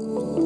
[0.00, 0.40] Bom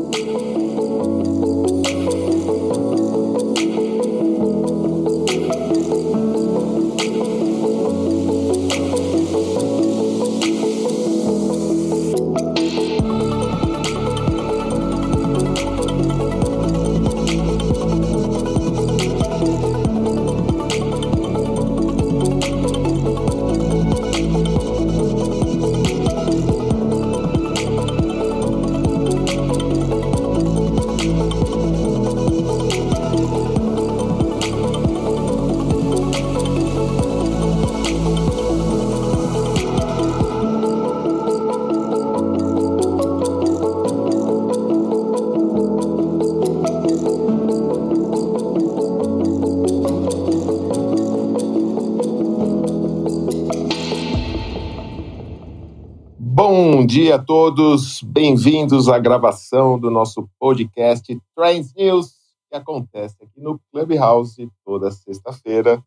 [56.95, 62.15] dia a todos, bem-vindos à gravação do nosso podcast Trends News,
[62.48, 65.84] que acontece aqui no Clubhouse toda sexta-feira,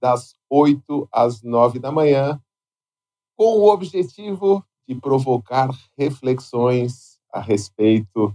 [0.00, 2.40] das 8 às 9 da manhã,
[3.36, 8.32] com o objetivo de provocar reflexões a respeito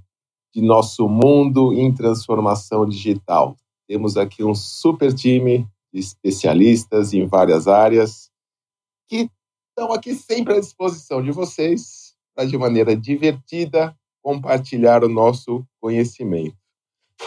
[0.54, 3.56] de nosso mundo em transformação digital.
[3.88, 8.30] Temos aqui um super time de especialistas em várias áreas
[9.08, 9.30] que
[9.70, 11.99] estão aqui sempre à disposição de vocês
[12.40, 16.56] para, de maneira divertida, compartilhar o nosso conhecimento.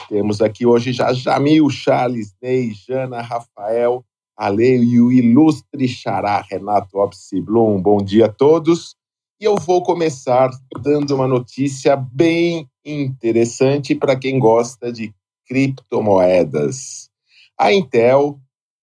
[0.08, 4.02] Temos aqui hoje já Jamil, Charles, Ney, Jana, Rafael,
[4.34, 7.82] Ale e o ilustre xará Renato Opsi-Blum.
[7.82, 8.96] Bom dia a todos.
[9.38, 10.50] E eu vou começar
[10.82, 15.14] dando uma notícia bem interessante para quem gosta de
[15.46, 17.10] criptomoedas.
[17.58, 18.40] A Intel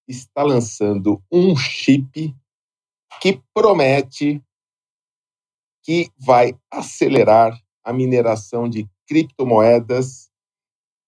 [0.08, 2.36] está lançando um chip
[3.20, 4.44] que promete
[5.84, 10.30] que vai acelerar a mineração de criptomoedas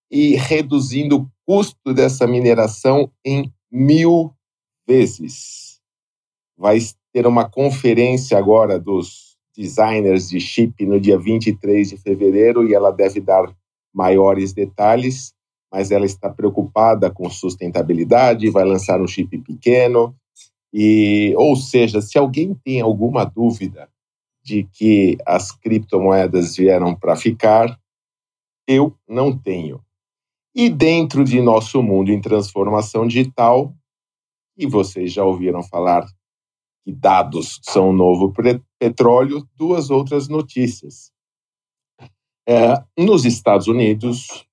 [0.10, 4.34] e reduzindo o custo dessa mineração em mil
[4.88, 5.80] vezes.
[6.58, 6.80] Vai
[7.14, 12.92] ter uma conferência agora dos designers de chip no dia 23 de fevereiro e ela
[12.92, 13.54] deve dar
[13.94, 15.34] maiores detalhes,
[15.72, 20.16] mas ela está preocupada com sustentabilidade, vai lançar um chip pequeno,
[20.74, 23.90] e, ou seja, se alguém tem alguma dúvida
[24.44, 27.79] de que as criptomoedas vieram para ficar,
[28.68, 29.84] eu não tenho.
[30.53, 33.74] E dentro de nosso mundo em transformação digital,
[34.57, 36.06] e vocês já ouviram falar
[36.84, 38.34] que dados são o novo
[38.80, 41.12] petróleo, duas outras notícias.
[42.47, 44.46] É, nos Estados Unidos,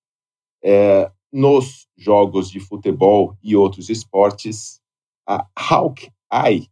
[0.63, 4.81] é, nos jogos de futebol e outros esportes,
[5.27, 6.69] a Hawkeye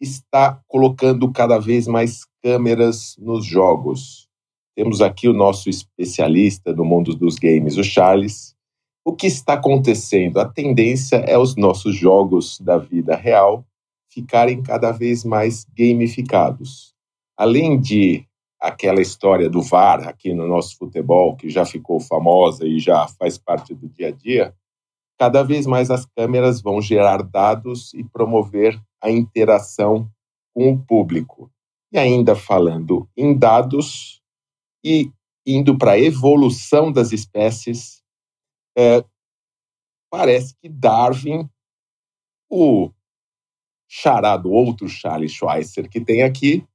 [0.00, 4.28] está colocando cada vez mais câmeras nos jogos.
[4.76, 8.54] Temos aqui o nosso especialista no mundo dos games, o Charles.
[9.02, 10.38] O que está acontecendo?
[10.38, 13.64] A tendência é os nossos jogos da vida real
[14.12, 16.94] ficarem cada vez mais gamificados.
[17.34, 18.26] Além de
[18.60, 23.38] aquela história do VAR aqui no nosso futebol, que já ficou famosa e já faz
[23.38, 24.54] parte do dia a dia,
[25.18, 30.08] cada vez mais as câmeras vão gerar dados e promover a interação
[30.52, 31.50] com o público.
[31.94, 34.20] E ainda falando em dados
[34.84, 35.12] e
[35.46, 38.02] indo para a evolução das espécies,
[38.76, 39.04] é,
[40.10, 41.48] parece que Darwin,
[42.50, 42.90] o
[43.88, 46.66] charado outro Charles Schweitzer que tem aqui,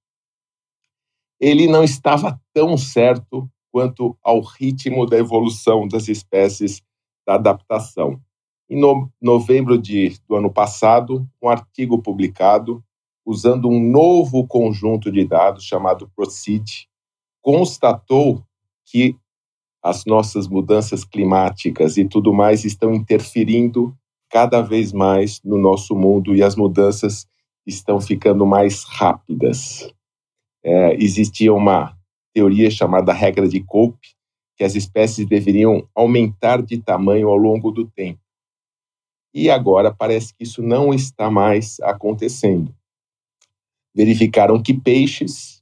[1.37, 6.81] ele não estava tão certo quanto ao ritmo da evolução das espécies
[7.27, 8.21] da adaptação.
[8.69, 12.81] Em no, novembro de, do ano passado, um artigo publicado
[13.29, 16.87] usando um novo conjunto de dados chamado PROCEED
[17.39, 18.43] constatou
[18.83, 19.15] que
[19.83, 23.95] as nossas mudanças climáticas e tudo mais estão interferindo
[24.31, 27.27] cada vez mais no nosso mundo e as mudanças
[27.67, 29.93] estão ficando mais rápidas.
[30.63, 31.95] É, existia uma
[32.33, 34.15] teoria chamada regra de Cope,
[34.57, 38.19] que as espécies deveriam aumentar de tamanho ao longo do tempo
[39.33, 42.73] e agora parece que isso não está mais acontecendo.
[43.95, 45.61] Verificaram que peixes,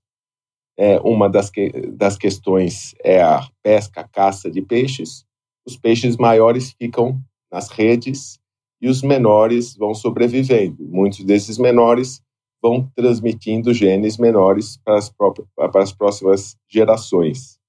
[0.77, 5.25] é, uma das, que, das questões é a pesca, a caça de peixes,
[5.65, 7.19] os peixes maiores ficam
[7.51, 8.39] nas redes
[8.79, 10.87] e os menores vão sobrevivendo.
[10.87, 12.21] Muitos desses menores
[12.61, 17.59] vão transmitindo genes menores para as, próprias, para as próximas gerações.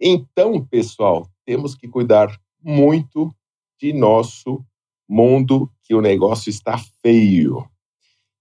[0.00, 3.34] Então, pessoal, temos que cuidar muito
[3.78, 4.64] de nosso
[5.08, 7.69] mundo que o negócio está feio.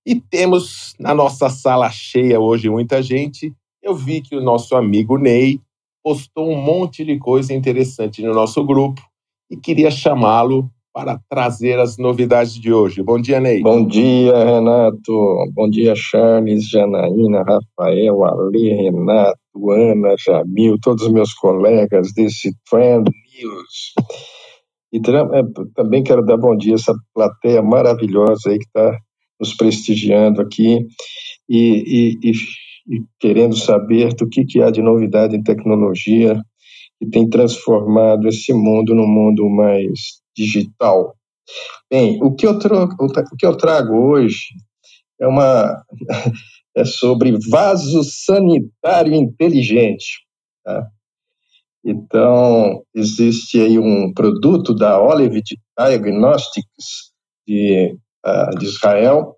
[0.10, 3.54] E temos na nossa sala cheia hoje muita gente.
[3.80, 5.60] Eu vi que o nosso amigo Ney
[6.04, 9.00] postou um monte de coisa interessante no nosso grupo
[9.52, 13.04] e queria chamá-lo para trazer as novidades de hoje.
[13.04, 13.62] Bom dia, Ney.
[13.62, 15.46] Bom dia, Renato.
[15.54, 23.06] Bom dia, Charles, Janaína, Rafael, Ali, Renato, Ana, Jamil, todos os meus colegas desse Trend
[23.06, 23.94] News.
[24.92, 25.44] E é,
[25.76, 28.98] também quero dar bom dia a essa plateia maravilhosa aí que está
[29.40, 30.86] nos prestigiando aqui
[31.48, 36.42] e, e, e, querendo saber do que, que há de novidade em tecnologia
[37.00, 41.16] que tem transformado esse mundo num mundo mais digital.
[41.90, 44.48] Bem, o que eu, trago, o que eu trago hoje
[45.20, 45.84] é uma
[46.76, 50.26] é sobre vaso sanitário inteligente.
[50.64, 50.88] Tá?
[51.84, 55.42] Então, existe aí um produto da Olive
[55.78, 57.12] Diagnostics
[57.48, 59.36] de, uh, de Israel,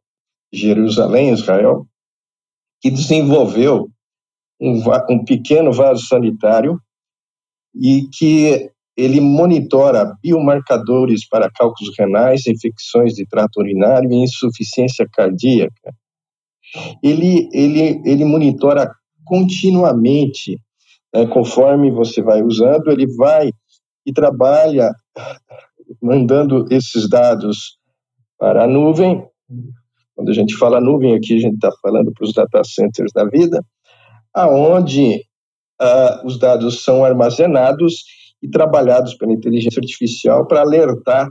[0.52, 1.86] Jerusalém, Israel,
[2.82, 3.90] que desenvolveu
[4.60, 6.80] um, um pequeno vaso sanitário
[7.76, 15.94] e que ele monitora biomarcadores para cálculos renais, infecções de trato urinário e insuficiência cardíaca.
[17.02, 18.92] Ele, ele, ele monitora
[19.26, 20.60] continuamente
[21.14, 23.52] é, conforme você vai usando, ele vai
[24.06, 24.92] e trabalha
[26.02, 27.78] mandando esses dados
[28.42, 29.24] para a nuvem.
[30.16, 33.24] Quando a gente fala nuvem aqui, a gente está falando para os data centers da
[33.24, 33.64] vida,
[34.34, 35.18] aonde
[35.80, 38.04] uh, os dados são armazenados
[38.42, 41.30] e trabalhados pela inteligência artificial para alertar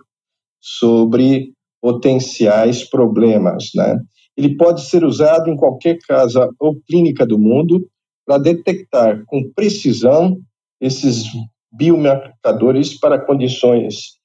[0.61, 1.53] sobre
[1.83, 3.99] potenciais problemas, né?
[4.37, 7.89] Ele pode ser usado em qualquer casa ou clínica do mundo
[8.25, 10.39] para detectar com precisão
[10.81, 11.25] esses
[11.73, 14.17] biomarcadores para condições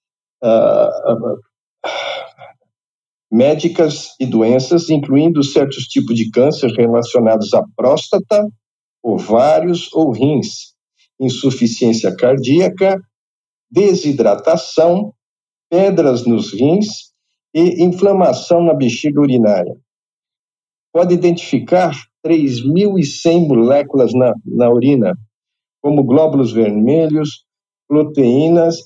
[0.44, 1.40] uh,
[3.36, 8.48] médicas e doenças, incluindo certos tipos de câncer relacionados à próstata,
[9.04, 10.74] ovários ou rins,
[11.20, 12.98] insuficiência cardíaca,
[13.70, 15.14] desidratação,
[15.70, 17.12] pedras nos rins
[17.54, 19.76] e inflamação na bexiga urinária.
[20.94, 21.94] Pode identificar
[22.26, 25.14] 3.100 moléculas na, na urina,
[25.82, 27.44] como glóbulos vermelhos,
[27.86, 28.80] proteínas,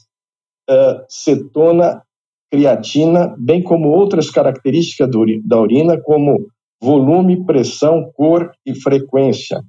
[0.68, 2.04] uh, cetona,
[2.52, 5.10] creatina, bem como outras características
[5.44, 6.48] da urina, como
[6.82, 9.60] volume, pressão, cor e frequência.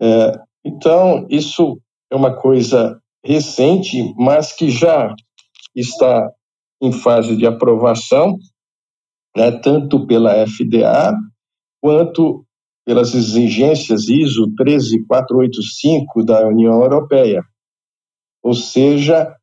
[0.00, 1.80] Uh, então, isso
[2.10, 5.14] é uma coisa recente, mas que já
[5.74, 6.30] está
[6.80, 8.36] em fase de aprovação,
[9.36, 11.14] né, tanto pela FDA
[11.82, 12.44] quanto
[12.86, 17.42] pelas exigências ISO 13485 da União Europeia.
[18.42, 19.35] Ou seja,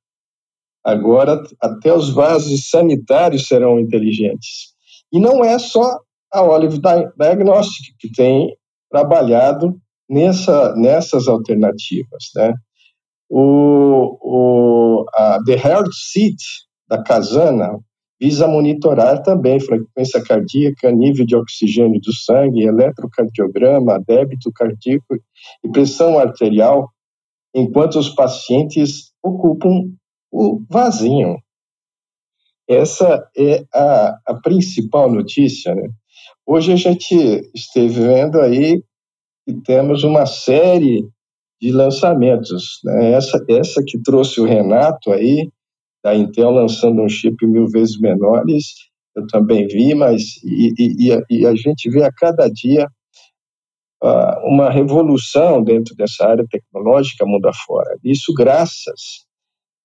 [0.83, 4.73] agora até os vasos sanitários serão inteligentes.
[5.11, 5.99] E não é só
[6.31, 6.79] a Olive
[7.17, 8.55] Diagnostic que tem
[8.89, 9.77] trabalhado
[10.09, 12.23] nessa, nessas alternativas.
[12.35, 12.53] Né?
[13.29, 16.37] O, o, a The Heart Seat
[16.87, 17.79] da Casana
[18.19, 25.15] visa monitorar também frequência cardíaca, nível de oxigênio do sangue, eletrocardiograma, débito cardíaco
[25.63, 26.89] e pressão arterial,
[27.53, 29.91] enquanto os pacientes ocupam
[30.33, 31.37] o vasinho.
[32.67, 35.75] Essa é a, a principal notícia.
[35.75, 35.87] Né?
[36.45, 37.15] Hoje a gente
[37.53, 38.83] esteve vendo aí
[39.45, 41.07] que temos uma série
[41.61, 42.79] de lançamentos.
[42.83, 43.11] Né?
[43.11, 45.49] Essa, essa que trouxe o Renato aí,
[46.03, 48.73] da Intel lançando um chip mil vezes menores,
[49.15, 52.87] eu também vi, mas e, e, e a gente vê a cada dia
[54.03, 57.95] uh, uma revolução dentro dessa área tecnológica mundo afora.
[58.03, 59.23] Isso graças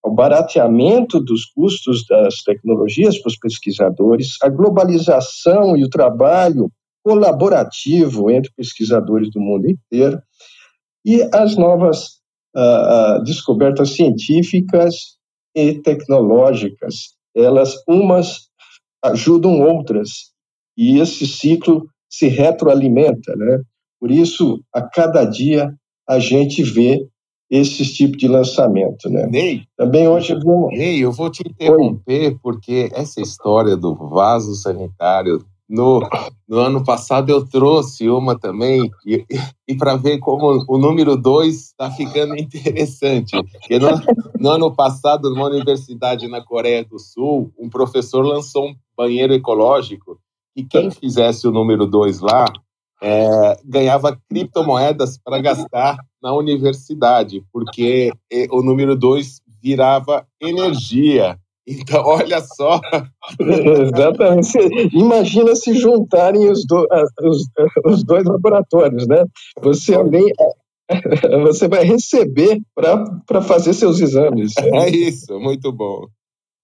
[0.02, 6.71] ao barateamento dos custos das tecnologias para os pesquisadores, a globalização e o trabalho
[7.05, 10.21] colaborativo entre pesquisadores do mundo inteiro
[11.05, 12.19] e as novas
[12.57, 15.19] uh, descobertas científicas
[15.55, 17.14] e tecnológicas.
[17.35, 18.49] Elas, umas
[19.02, 20.33] ajudam outras,
[20.76, 23.61] e esse ciclo se retroalimenta, né?
[24.00, 25.73] Por isso, a cada dia,
[26.09, 27.07] a gente vê
[27.50, 29.26] esses tipos de lançamento, né?
[29.26, 30.71] Ney, Também hoje vamos...
[30.76, 32.38] Ney, eu vou te interromper Oi.
[32.43, 36.00] porque essa história do vaso sanitário no,
[36.49, 39.25] no ano passado eu trouxe uma também, e,
[39.69, 43.37] e para ver como o número dois está ficando interessante.
[43.37, 49.35] No, no, ano passado, numa universidade na Coreia do Sul, um professor lançou um banheiro
[49.35, 50.19] ecológico
[50.57, 52.47] e quem fizesse o número dois lá
[53.02, 58.12] é, ganhava criptomoedas para gastar na universidade, porque
[58.50, 61.38] o número dois virava energia.
[61.66, 62.80] Então, olha só.
[63.40, 64.58] Exatamente.
[64.94, 66.87] Imagina se juntarem os, do,
[67.22, 67.44] os,
[67.84, 69.25] os, dois laboratórios, né?
[69.62, 70.32] Você alguém
[71.44, 74.54] Você vai receber para fazer seus exames.
[74.56, 76.06] É isso, muito bom.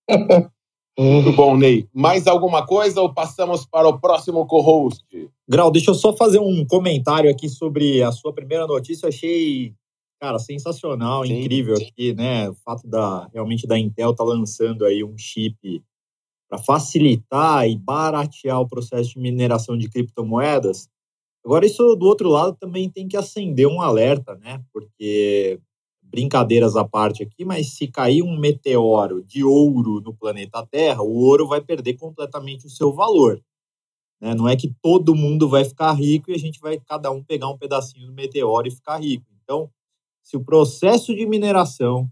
[0.99, 1.89] Muito bom, Ney.
[1.93, 5.05] Mais alguma coisa ou passamos para o próximo co-host?
[5.49, 9.07] Grau, deixa eu só fazer um comentário aqui sobre a sua primeira notícia.
[9.07, 9.75] Eu achei,
[10.21, 11.87] cara, sensacional, sim, incrível sim.
[11.87, 12.49] aqui, né?
[12.49, 15.83] O fato da realmente da Intel tá lançando aí um chip
[16.49, 20.89] para facilitar e baratear o processo de mineração de criptomoedas.
[21.45, 24.63] Agora, isso do outro lado também tem que acender um alerta, né?
[24.73, 25.61] Porque
[26.15, 31.13] brincadeiras à parte aqui, mas se cair um meteoro de ouro no planeta Terra, o
[31.13, 33.43] ouro vai perder completamente o seu valor.
[34.21, 34.33] Né?
[34.33, 37.49] Não é que todo mundo vai ficar rico e a gente vai cada um pegar
[37.49, 39.27] um pedacinho do meteoro e ficar rico.
[39.43, 39.69] Então,
[40.23, 42.09] se o processo de mineração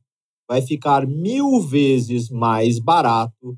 [0.49, 3.57] vai ficar mil vezes mais barato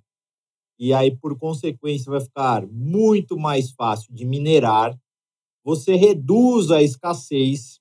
[0.78, 4.94] e aí, por consequência, vai ficar muito mais fácil de minerar,
[5.64, 7.80] você reduz a escassez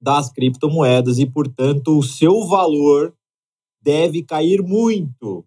[0.00, 3.14] das criptomoedas e, portanto, o seu valor
[3.82, 5.44] deve cair muito.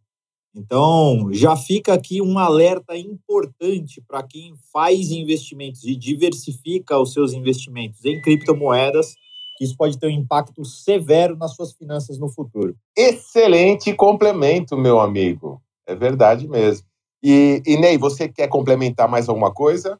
[0.53, 7.31] Então, já fica aqui um alerta importante para quem faz investimentos e diversifica os seus
[7.31, 9.13] investimentos em criptomoedas,
[9.57, 12.75] que isso pode ter um impacto severo nas suas finanças no futuro.
[12.97, 15.61] Excelente complemento, meu amigo.
[15.87, 16.85] É verdade mesmo.
[17.23, 19.97] E, e Ney, você quer complementar mais alguma coisa?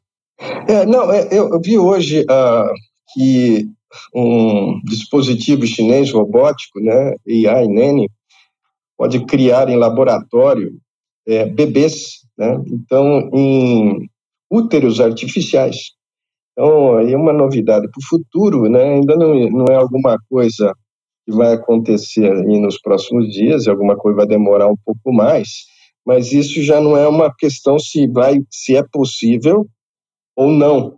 [0.67, 2.73] É, não, é, eu, vi hoje uh,
[3.13, 3.69] que
[4.13, 8.09] um dispositivo chinês robótico, né, AI Nene,
[8.97, 10.71] pode criar em laboratório
[11.27, 14.09] é, bebês, né, então em
[14.49, 15.77] úteros artificiais.
[16.51, 20.73] Então, é uma novidade para o futuro, né, ainda não, não é alguma coisa
[21.25, 25.47] que vai acontecer aí nos próximos dias, alguma coisa vai demorar um pouco mais,
[26.05, 29.67] mas isso já não é uma questão se vai, se é possível
[30.35, 30.97] ou não,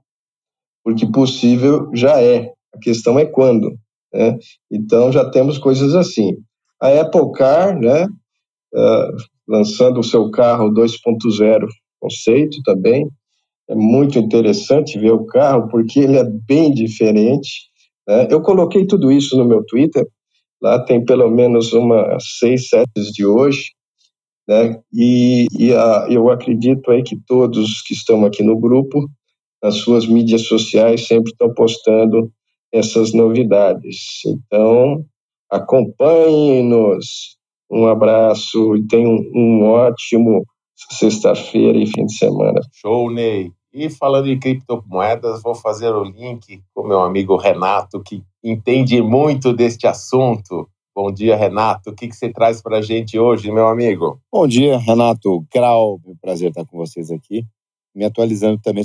[0.83, 2.51] porque possível já é.
[2.74, 3.77] A questão é quando.
[4.13, 4.38] Né?
[4.72, 6.38] Então, já temos coisas assim.
[6.82, 9.15] A Apple Car, né, uh,
[9.48, 11.68] lançando o seu carro 2.0
[12.00, 13.08] conceito também,
[13.70, 17.70] é muito interessante ver o carro, porque ele é bem diferente.
[18.08, 18.27] Né?
[18.30, 20.06] Eu coloquei tudo isso no meu Twitter,
[20.62, 23.72] lá tem pelo menos umas seis, sete de hoje,
[24.48, 24.77] né?
[24.92, 29.10] E, e a, eu acredito aí que todos que estão aqui no grupo,
[29.62, 32.30] nas suas mídias sociais, sempre estão postando
[32.74, 34.22] essas novidades.
[34.25, 35.06] Então,
[35.50, 37.38] acompanhe-nos.
[37.72, 40.44] Um abraço e tenham um ótimo
[40.92, 42.60] sexta-feira e fim de semana.
[42.74, 43.51] Show, Ney.
[43.74, 49.53] E falando em criptomoedas, vou fazer o link com meu amigo Renato, que entende muito
[49.53, 50.68] deste assunto.
[50.96, 51.89] Bom dia, Renato.
[51.89, 54.20] O que, que você traz para a gente hoje, meu amigo?
[54.32, 56.00] Bom dia, Renato Grau.
[56.06, 57.46] É um prazer estar com vocês aqui.
[57.96, 58.84] Me atualizando também.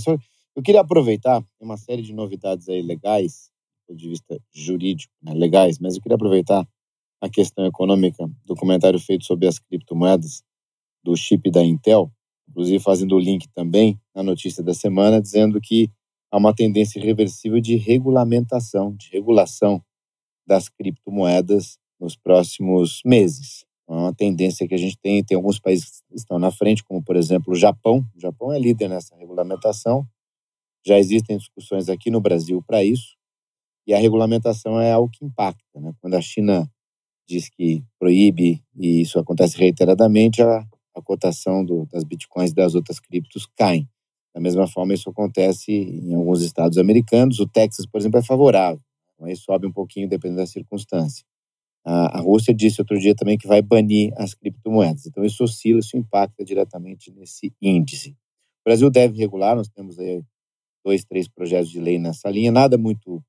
[0.57, 3.51] Eu queria aproveitar uma série de novidades aí legais
[3.89, 6.69] ponto de vista jurídico, né, legais, mas eu queria aproveitar
[7.21, 10.43] a questão econômica do comentário feito sobre as criptomoedas
[11.03, 12.13] do chip da Intel,
[12.49, 15.91] inclusive fazendo o link também na notícia da semana, dizendo que
[16.31, 19.83] há uma tendência irreversível de regulamentação, de regulação
[20.47, 23.65] das criptomoedas nos próximos meses.
[23.89, 27.03] É uma tendência que a gente tem, tem alguns países que estão na frente, como
[27.03, 28.05] por exemplo o Japão.
[28.15, 30.07] O Japão é líder nessa regulamentação.
[30.87, 33.18] Já existem discussões aqui no Brasil para isso.
[33.89, 35.81] E a regulamentação é algo que impacta.
[35.81, 35.95] Né?
[35.99, 36.71] Quando a China
[37.27, 40.59] diz que proíbe, e isso acontece reiteradamente, a,
[40.95, 43.89] a cotação do, das bitcoins e das outras criptos cai.
[44.35, 47.41] Da mesma forma, isso acontece em alguns estados americanos.
[47.41, 48.79] O Texas, por exemplo, é favorável.
[49.23, 51.25] Aí sobe um pouquinho, dependendo da circunstância.
[51.83, 55.07] A, a Rússia disse outro dia também que vai banir as criptomoedas.
[55.07, 58.11] Então, isso oscila, isso impacta diretamente nesse índice.
[58.11, 60.23] O Brasil deve regular, nós temos aí
[60.85, 63.23] dois, três projetos de lei nessa linha, nada muito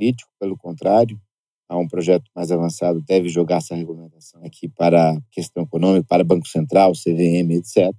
[0.00, 1.20] crítico, pelo contrário,
[1.68, 6.48] há um projeto mais avançado, deve jogar essa regulamentação aqui para questão econômica, para Banco
[6.48, 7.92] Central, CVM, etc.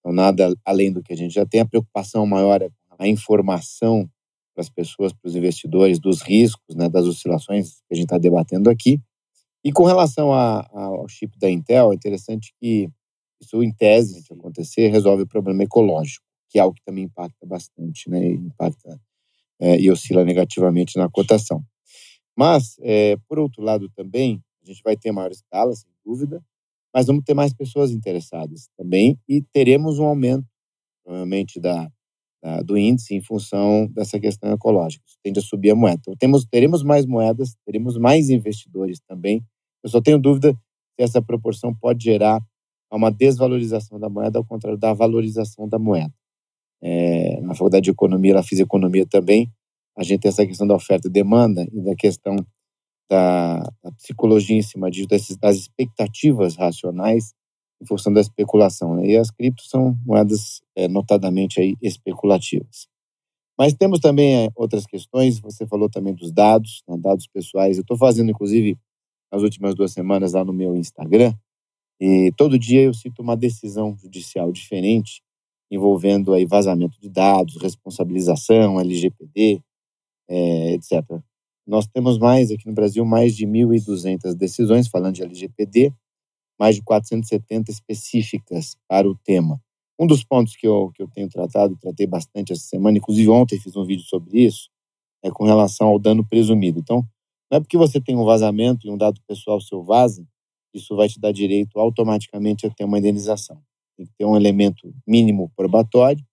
[0.00, 1.60] Então, nada além do que a gente já tem.
[1.60, 2.68] A preocupação maior é
[2.98, 4.10] a informação
[4.52, 8.18] para as pessoas, para os investidores, dos riscos, né, das oscilações que a gente está
[8.18, 9.00] debatendo aqui.
[9.64, 12.90] E com relação a, a, ao chip da Intel, é interessante que
[13.40, 17.46] isso, em tese, de acontecer, resolve o problema ecológico, que é algo que também impacta
[17.46, 19.00] bastante, né, impacta
[19.60, 21.62] é, e oscila negativamente na cotação.
[22.36, 26.42] Mas, é, por outro lado, também, a gente vai ter maior escala, sem dúvida,
[26.94, 30.46] mas vamos ter mais pessoas interessadas também e teremos um aumento,
[31.04, 31.90] provavelmente, da,
[32.42, 35.04] da do índice em função dessa questão ecológica.
[35.06, 35.98] Isso tende a subir a moeda.
[36.00, 39.44] Então, temos, teremos mais moedas, teremos mais investidores também.
[39.82, 40.52] Eu só tenho dúvida
[40.94, 42.40] se essa proporção pode gerar
[42.90, 46.12] uma desvalorização da moeda, ao contrário da valorização da moeda.
[46.82, 49.50] É, na faculdade de economia, ela fiz economia também.
[49.96, 52.36] a gente tem essa questão da oferta e demanda e da questão
[53.10, 57.34] da, da psicologia em cima disso, das, das, expectativas racionais
[57.82, 58.94] em função da especulação.
[58.96, 59.08] Né?
[59.08, 62.86] E as criptos são moedas é, notadamente aí especulativas.
[63.58, 67.76] Mas temos também é, outras questões, você falou também dos dados, né, dados pessoais.
[67.76, 68.78] Eu estou fazendo, inclusive,
[69.32, 71.34] nas últimas duas semanas lá no meu Instagram,
[72.00, 75.20] e todo dia eu cito uma decisão judicial diferente
[75.70, 79.60] envolvendo aí vazamento de dados, responsabilização, LGPD,
[80.28, 81.02] é, etc.
[81.66, 85.92] Nós temos mais aqui no Brasil mais de 1.200 decisões falando de LGPD,
[86.58, 89.60] mais de 470 específicas para o tema.
[89.98, 93.60] Um dos pontos que eu, que eu tenho tratado, tratei bastante essa semana, inclusive ontem
[93.60, 94.70] fiz um vídeo sobre isso,
[95.22, 96.78] é com relação ao dano presumido.
[96.78, 97.04] Então,
[97.50, 100.24] não é porque você tem um vazamento e um dado pessoal seu vaza,
[100.72, 103.60] isso vai te dar direito automaticamente a ter uma indenização.
[103.98, 106.24] Tem que ter um elemento mínimo probatório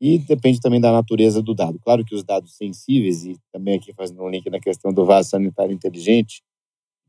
[0.00, 1.78] e depende também da natureza do dado.
[1.78, 5.28] Claro que os dados sensíveis, e também aqui fazendo um link na questão do vaso
[5.30, 6.42] sanitário inteligente,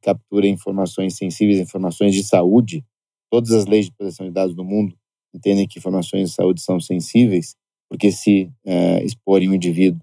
[0.01, 2.83] captura informações sensíveis, informações de saúde.
[3.31, 4.93] Todas as leis de proteção de dados do mundo
[5.33, 7.55] entendem que informações de saúde são sensíveis,
[7.89, 10.01] porque se é, exporem um indivíduo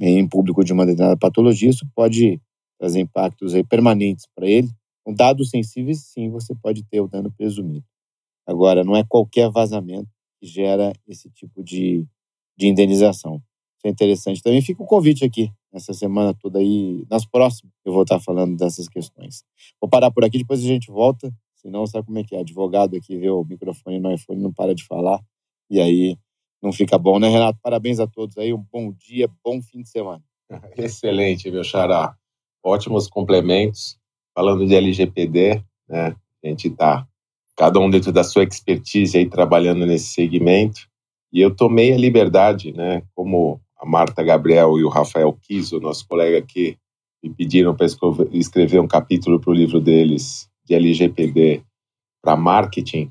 [0.00, 2.40] em público de uma determinada patologia, isso pode
[2.78, 4.68] trazer impactos permanentes para ele.
[5.04, 7.84] Com dados sensíveis, sim, você pode ter o dano presumido.
[8.46, 10.08] Agora, não é qualquer vazamento
[10.40, 12.04] que gera esse tipo de,
[12.56, 13.42] de indenização.
[13.76, 14.42] Isso é interessante.
[14.42, 18.56] Também fica o convite aqui, nessa semana toda aí, nas próximas, eu vou estar falando
[18.56, 19.44] dessas questões.
[19.80, 22.96] Vou parar por aqui, depois a gente volta, senão sabe como é que é, advogado
[22.96, 25.20] aqui vê o microfone no iPhone, não para de falar,
[25.70, 26.16] e aí
[26.62, 27.58] não fica bom, né, Renato?
[27.60, 30.22] Parabéns a todos aí, um bom dia, bom fim de semana.
[30.76, 32.16] Excelente, meu xará.
[32.62, 33.98] Ótimos complementos.
[34.34, 37.06] Falando de LGPD, né, a gente está
[37.56, 40.88] cada um dentro da sua expertise aí trabalhando nesse segmento.
[41.32, 46.06] E eu tomei a liberdade, né, como a Marta Gabriel e o Rafael Kiso, nosso
[46.06, 46.76] colega aqui,
[47.22, 47.86] me pediram para
[48.32, 51.62] escrever um capítulo para o livro deles de LGPD
[52.22, 53.10] para marketing.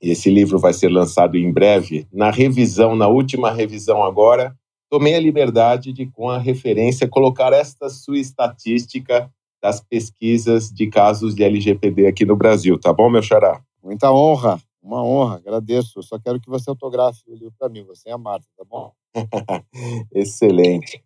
[0.00, 2.06] E esse livro vai ser lançado em breve.
[2.12, 4.54] Na revisão, na última revisão agora,
[4.90, 9.30] tomei a liberdade de, com a referência, colocar esta sua estatística
[9.66, 13.60] das pesquisas de casos de LGPD aqui no Brasil, tá bom, meu xará?
[13.82, 15.98] Muita honra, uma honra, agradeço.
[15.98, 18.64] Eu só quero que você autografe o livro para mim, você é a Marta, tá
[18.64, 18.92] bom?
[20.14, 21.02] Excelente.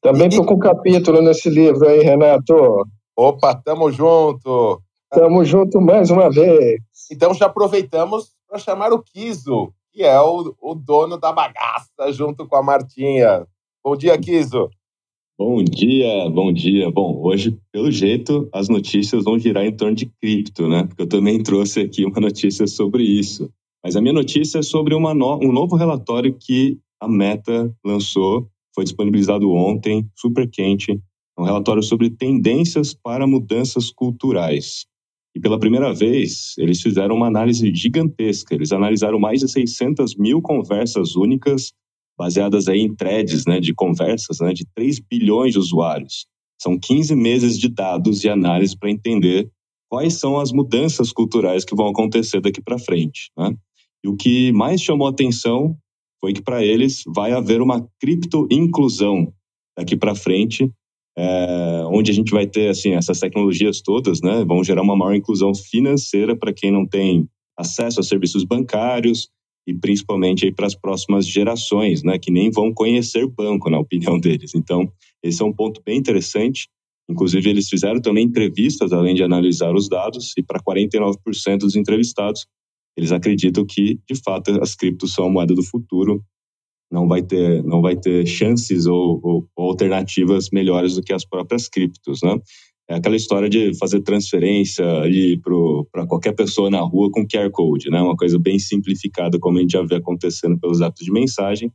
[0.00, 2.54] Também estou com um capítulo nesse livro aí, Renato.
[3.14, 4.80] Opa, tamo junto.
[5.10, 6.80] Tamo junto mais uma vez.
[7.12, 12.46] Então já aproveitamos para chamar o Kiso, que é o, o dono da bagaça, junto
[12.46, 13.46] com a Martinha.
[13.84, 14.70] Bom dia, Kiso.
[15.38, 16.90] Bom dia, bom dia.
[16.90, 20.82] Bom, hoje, pelo jeito, as notícias vão girar em torno de cripto, né?
[20.82, 23.48] Porque eu também trouxe aqui uma notícia sobre isso.
[23.80, 25.38] Mas a minha notícia é sobre no...
[25.40, 31.00] um novo relatório que a Meta lançou, foi disponibilizado ontem, super quente.
[31.38, 34.86] É um relatório sobre tendências para mudanças culturais.
[35.36, 38.56] E pela primeira vez, eles fizeram uma análise gigantesca.
[38.56, 41.72] Eles analisaram mais de 600 mil conversas únicas
[42.18, 46.26] baseadas aí em threads né, de conversas né, de 3 bilhões de usuários.
[46.60, 49.48] São 15 meses de dados e análise para entender
[49.88, 53.30] quais são as mudanças culturais que vão acontecer daqui para frente.
[53.38, 53.54] Né?
[54.04, 55.76] E o que mais chamou atenção
[56.20, 59.32] foi que para eles vai haver uma cripto-inclusão
[59.76, 60.68] daqui para frente,
[61.16, 65.14] é, onde a gente vai ter assim essas tecnologias todas, né, vão gerar uma maior
[65.14, 69.28] inclusão financeira para quem não tem acesso a serviços bancários,
[69.68, 74.18] e principalmente aí para as próximas gerações, né, que nem vão conhecer banco, na opinião
[74.18, 74.54] deles.
[74.54, 74.90] Então,
[75.22, 76.68] esse é um ponto bem interessante.
[77.06, 82.46] Inclusive, eles fizeram também entrevistas, além de analisar os dados, e para 49% dos entrevistados,
[82.96, 86.24] eles acreditam que, de fato, as criptos são a moeda do futuro,
[86.90, 91.26] não vai ter, não vai ter chances ou, ou, ou alternativas melhores do que as
[91.26, 92.38] próprias criptos, né?
[92.90, 94.84] É aquela história de fazer transferência
[95.92, 98.00] para qualquer pessoa na rua com QR Code, né?
[98.00, 101.70] Uma coisa bem simplificada, como a gente já vê acontecendo pelos apps de mensagem,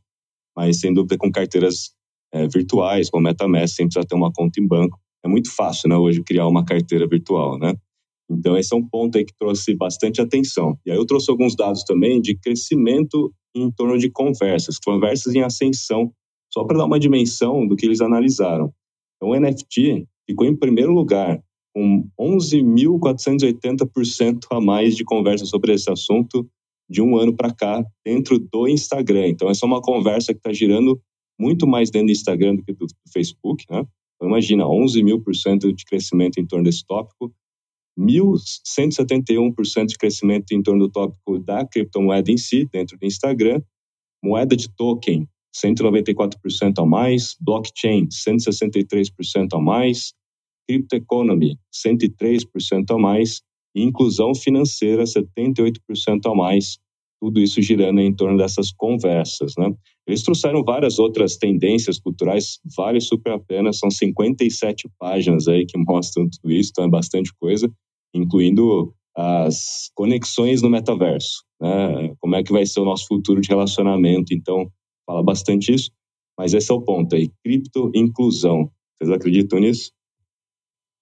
[0.56, 1.92] mas sem dúvida com carteiras
[2.32, 4.98] é, virtuais, como MetaMask, sem precisar ter uma conta em banco.
[5.24, 7.74] É muito fácil, né, hoje, criar uma carteira virtual, né?
[8.28, 10.76] Então, esse é um ponto aí que trouxe bastante atenção.
[10.84, 15.42] E aí eu trouxe alguns dados também de crescimento em torno de conversas, conversas em
[15.42, 16.12] ascensão,
[16.52, 18.72] só para dar uma dimensão do que eles analisaram.
[19.16, 21.40] Então, o NFT ficou em primeiro lugar,
[21.74, 26.48] com 11.480% a mais de conversa sobre esse assunto
[26.88, 29.26] de um ano para cá dentro do Instagram.
[29.28, 31.00] Então, essa é uma conversa que está girando
[31.38, 33.84] muito mais dentro do Instagram do que do Facebook, né?
[34.14, 37.34] Então, imagina, 11 mil por cento de crescimento em torno desse tópico,
[37.98, 43.62] 1.171% de crescimento em torno do tópico da criptomoeda em si, dentro do Instagram,
[44.22, 50.12] moeda de token, 194% a mais, blockchain, 163% a mais,
[50.68, 53.42] cryptoeconomy, 103% a mais,
[53.74, 55.78] e inclusão financeira, 78%
[56.26, 56.78] a mais,
[57.20, 59.72] tudo isso girando em torno dessas conversas, né?
[60.06, 65.78] Eles trouxeram várias outras tendências culturais, vale super a pena, são 57 páginas aí que
[65.78, 67.70] mostram tudo isso, então é bastante coisa,
[68.14, 72.14] incluindo as conexões no metaverso, né?
[72.20, 74.70] Como é que vai ser o nosso futuro de relacionamento, então
[75.06, 75.90] fala bastante isso,
[76.36, 78.70] mas esse é o ponto aí, cripto inclusão.
[78.96, 79.92] Vocês acreditam nisso?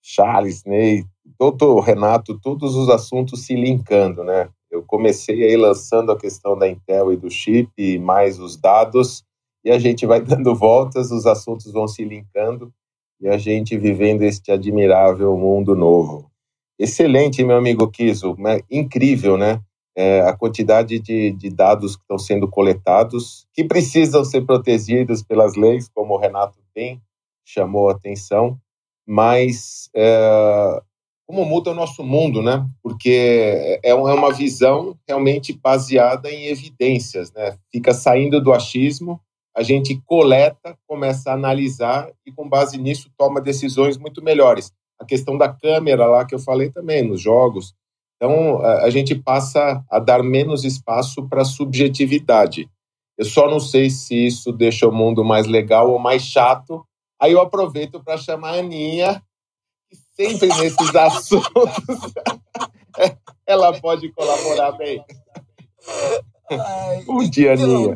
[0.02, 1.04] Charles, Ney,
[1.38, 4.50] todo Renato, todos os assuntos se linkando, né?
[4.70, 9.22] Eu comecei aí lançando a questão da Intel e do chip, e mais os dados,
[9.64, 12.72] e a gente vai dando voltas, os assuntos vão se linkando,
[13.20, 16.30] e a gente vivendo este admirável mundo novo.
[16.78, 18.60] Excelente, meu amigo Kiso, né?
[18.68, 19.62] incrível, né?
[19.94, 25.54] É, a quantidade de, de dados que estão sendo coletados, que precisam ser protegidos pelas
[25.54, 27.00] leis, como o Renato tem
[27.44, 28.58] chamou a atenção,
[29.06, 30.82] mas é,
[31.26, 32.66] como muda o nosso mundo, né?
[32.82, 37.56] Porque é, é uma visão realmente baseada em evidências, né?
[37.70, 39.20] Fica saindo do achismo,
[39.54, 44.72] a gente coleta, começa a analisar e com base nisso toma decisões muito melhores.
[44.98, 47.74] A questão da câmera lá que eu falei também nos jogos.
[48.22, 52.70] Então, a gente passa a dar menos espaço para subjetividade.
[53.18, 56.86] Eu só não sei se isso deixa o mundo mais legal ou mais chato.
[57.20, 59.20] Aí eu aproveito para chamar a Aninha
[60.14, 62.12] sempre nesses assuntos,
[63.44, 65.04] ela pode colaborar bem.
[66.48, 67.92] Ai, Bom dia, Aninha.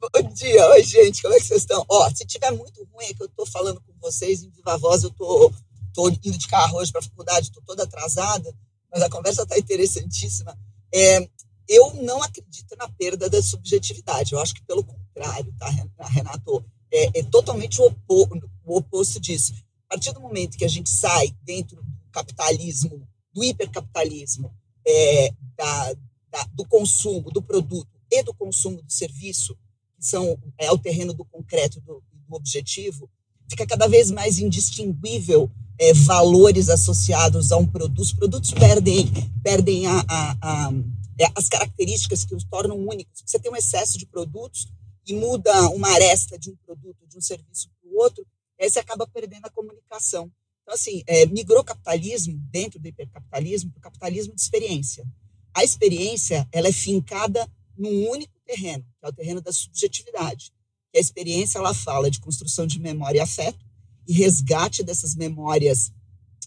[0.00, 1.84] Bom dia, oi gente, como é que vocês estão?
[1.88, 5.04] Ó, se tiver muito ruim é que eu tô falando com vocês em viva voz,
[5.04, 5.52] eu tô,
[5.94, 8.52] tô indo de carro hoje para a faculdade, tô toda atrasada,
[8.94, 10.56] mas a conversa tá interessantíssima.
[10.94, 11.28] É,
[11.68, 15.68] eu não acredito na perda da subjetividade, eu acho que pelo contrário, tá,
[16.08, 16.64] Renato?
[16.92, 18.28] É, é totalmente o, opo,
[18.64, 19.52] o oposto disso.
[19.88, 24.54] A partir do momento que a gente sai dentro do capitalismo, do hipercapitalismo,
[24.86, 25.94] é, da,
[26.30, 29.56] da, do consumo do produto e do consumo do serviço,
[29.98, 33.10] que são é, o terreno do concreto do, do objetivo,
[33.50, 38.02] fica cada vez mais indistinguível é, valores associados a um produto.
[38.02, 39.10] Os produtos perdem,
[39.42, 40.72] perdem a, a, a,
[41.18, 43.22] é, as características que os tornam únicos.
[43.24, 44.68] Você tem um excesso de produtos
[45.06, 48.26] e muda uma aresta de um produto, de um serviço para o outro,
[48.60, 50.30] aí você acaba perdendo a comunicação.
[50.62, 55.06] Então, assim, é, migrou capitalismo, dentro do hipercapitalismo, para o capitalismo de experiência.
[55.52, 60.52] A experiência, ela é fincada num único terreno, que é o terreno da subjetividade.
[60.92, 63.58] E a experiência, ela fala de construção de memória e afeto,
[64.06, 65.92] e resgate dessas memórias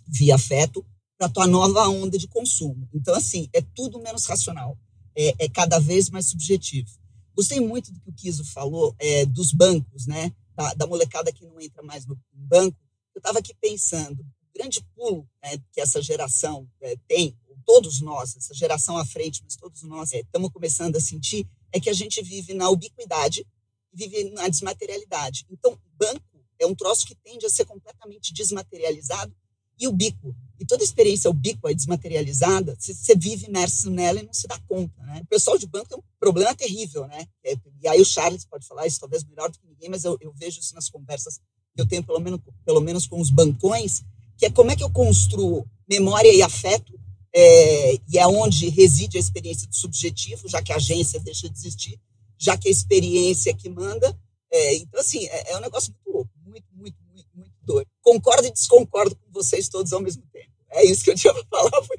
[0.08, 0.86] via afeto
[1.18, 2.88] para a tua nova onda de consumo.
[2.94, 4.78] Então, assim, é tudo menos racional.
[5.16, 6.90] É, é cada vez mais subjetivo.
[7.36, 10.32] Gostei muito do que o Kiso falou é, dos bancos, né?
[10.58, 12.76] da, da molecada que não entra mais no banco,
[13.14, 18.36] eu estava aqui pensando, o grande pulo né, que essa geração é, tem, todos nós,
[18.36, 21.94] essa geração à frente, mas todos nós estamos é, começando a sentir, é que a
[21.94, 23.46] gente vive na ubiquidade,
[23.94, 25.46] vive na desmaterialidade.
[25.52, 29.34] Então, banco é um troço que tende a ser completamente desmaterializado
[29.80, 30.36] e ubíquo.
[30.60, 35.02] E toda experiência ubíqua e desmaterializada, você vive imerso nela e não se dá conta.
[35.04, 35.22] Né?
[35.24, 37.06] O pessoal de banco tem um problema terrível.
[37.08, 37.28] Né?
[37.44, 40.18] É, e aí o Charles pode falar isso talvez melhor do que ninguém, mas eu,
[40.20, 41.40] eu vejo isso nas conversas
[41.76, 44.04] que eu tenho, pelo menos, pelo menos com os bancões,
[44.36, 47.00] que é como é que eu construo memória e afeto,
[47.34, 51.56] é, e é onde reside a experiência do subjetivo, já que a agência deixa de
[51.56, 52.00] existir,
[52.38, 54.18] já que a experiência é que manda.
[54.52, 56.32] É, então, assim, é, é um negócio muito louco,
[56.74, 57.88] muito, muito, muito, muito doido.
[58.02, 60.52] Concordo e desconcordo com vocês todos ao mesmo tempo.
[60.72, 61.98] É isso que eu tinha para falar por.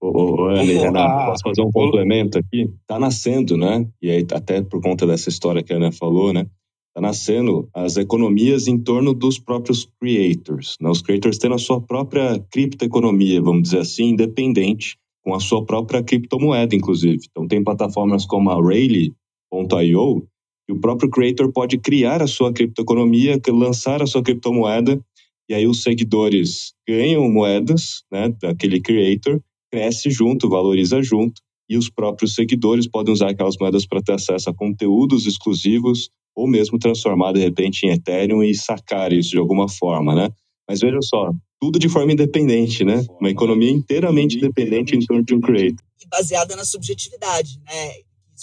[0.00, 2.70] Ô, Anne, Renato, posso fazer um complemento aqui?
[2.86, 3.88] Tá nascendo, né?
[4.02, 6.46] E aí, até por conta dessa história que a Ana falou, né?
[6.94, 10.76] Tá nascendo as economias em torno dos próprios creators.
[10.80, 10.90] Né?
[10.90, 16.04] Os creators tendo a sua própria criptoeconomia, vamos dizer assim, independente, com a sua própria
[16.04, 17.26] criptomoeda, inclusive.
[17.30, 20.28] Então, tem plataformas como a Rayleigh.io,
[20.66, 25.00] que o próprio creator pode criar a sua criptoeconomia, lançar a sua criptomoeda
[25.48, 31.90] e aí os seguidores ganham moedas, né, daquele creator, cresce junto, valoriza junto, e os
[31.90, 37.32] próprios seguidores podem usar aquelas moedas para ter acesso a conteúdos exclusivos ou mesmo transformar
[37.32, 40.28] de repente em Ethereum e sacar isso de alguma forma, né?
[40.68, 43.04] Mas veja só, tudo de forma independente, né?
[43.20, 45.84] Uma economia inteiramente independente em torno de um creator.
[46.02, 47.92] E baseada na subjetividade, né?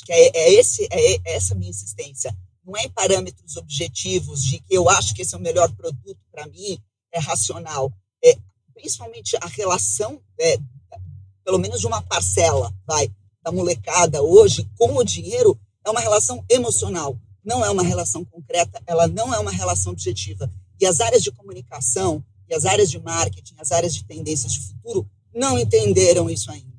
[0.06, 2.36] Que é, é, esse, é essa minha insistência.
[2.66, 6.20] Não é em parâmetros objetivos de que eu acho que esse é o melhor produto
[6.32, 6.78] para mim,
[7.12, 7.92] é racional.
[8.24, 8.38] É,
[8.74, 10.58] principalmente a relação, é,
[11.44, 13.12] pelo menos de uma parcela, vai,
[13.44, 17.18] da molecada hoje com o dinheiro, é uma relação emocional.
[17.44, 20.52] não é uma relação concreta, ela não é uma relação objetiva.
[20.80, 24.60] E as áreas de comunicação, e as áreas de marketing, as áreas de tendências de
[24.60, 26.71] futuro, não entenderam isso ainda.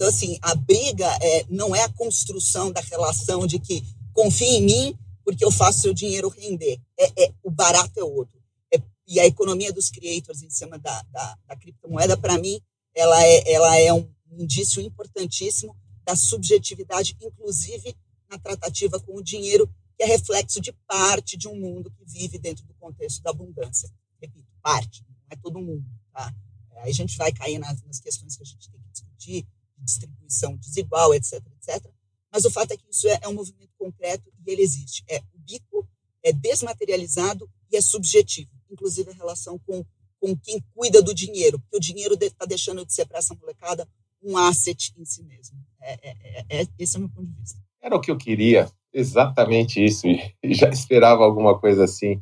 [0.00, 3.84] Então, assim, a briga é, não é a construção da relação de que
[4.14, 6.80] confie em mim porque eu faço seu dinheiro render.
[6.98, 8.42] É, é o barato é outro.
[8.72, 12.58] É, e a economia dos creators em cima da, da, da criptomoeda, para mim,
[12.94, 17.94] ela é, ela é um indício importantíssimo da subjetividade, inclusive
[18.30, 22.38] na tratativa com o dinheiro, que é reflexo de parte de um mundo que vive
[22.38, 23.92] dentro do contexto da abundância.
[24.18, 25.84] Repito, parte, não é todo mundo.
[26.10, 26.34] Tá?
[26.78, 29.46] Aí a gente vai cair nas, nas questões que a gente tem que discutir,
[29.84, 31.84] distribuição desigual, etc, etc.
[32.32, 35.02] Mas o fato é que isso é, é um movimento concreto e ele existe.
[35.08, 35.88] É ubico,
[36.22, 39.84] é desmaterializado e é subjetivo, inclusive a relação com,
[40.20, 43.88] com quem cuida do dinheiro, porque o dinheiro está deixando de ser para essa molecada
[44.22, 45.56] um asset em si mesmo.
[45.80, 47.58] É, é, é, é, esse é o meu ponto de vista.
[47.82, 52.20] Era o que eu queria, exatamente isso, e já esperava alguma coisa assim.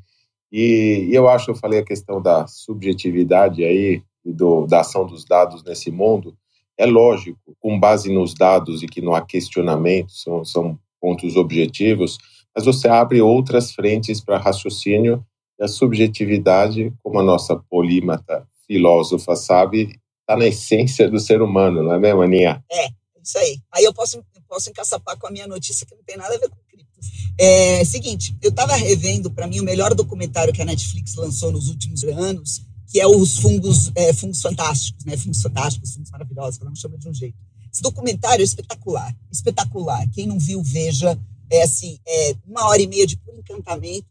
[0.51, 5.07] E, e eu acho, eu falei a questão da subjetividade aí, e do, da ação
[5.07, 6.37] dos dados nesse mundo,
[6.79, 12.19] é lógico, com base nos dados e que não há questionamento, são, são pontos objetivos,
[12.55, 15.25] mas você abre outras frentes para raciocínio
[15.59, 21.83] e a subjetividade, como a nossa polímata filósofa sabe, está na essência do ser humano,
[21.83, 22.65] não é mesmo, Aninha?
[22.71, 22.89] É,
[23.23, 23.61] isso aí.
[23.73, 26.49] Aí eu posso, posso encaçapar com a minha notícia que não tem nada a ver
[26.49, 27.01] com cripto.
[27.41, 31.69] É seguinte, eu estava revendo, para mim, o melhor documentário que a Netflix lançou nos
[31.69, 35.17] últimos anos, que é os fungos, é, fungos fantásticos, né?
[35.17, 37.37] Fungos fantásticos, fungos maravilhosos, cada um chama de um jeito.
[37.71, 40.09] Esse documentário é espetacular, espetacular.
[40.11, 41.19] Quem não viu, veja.
[41.51, 44.07] É assim, é uma hora e meia de puro encantamento.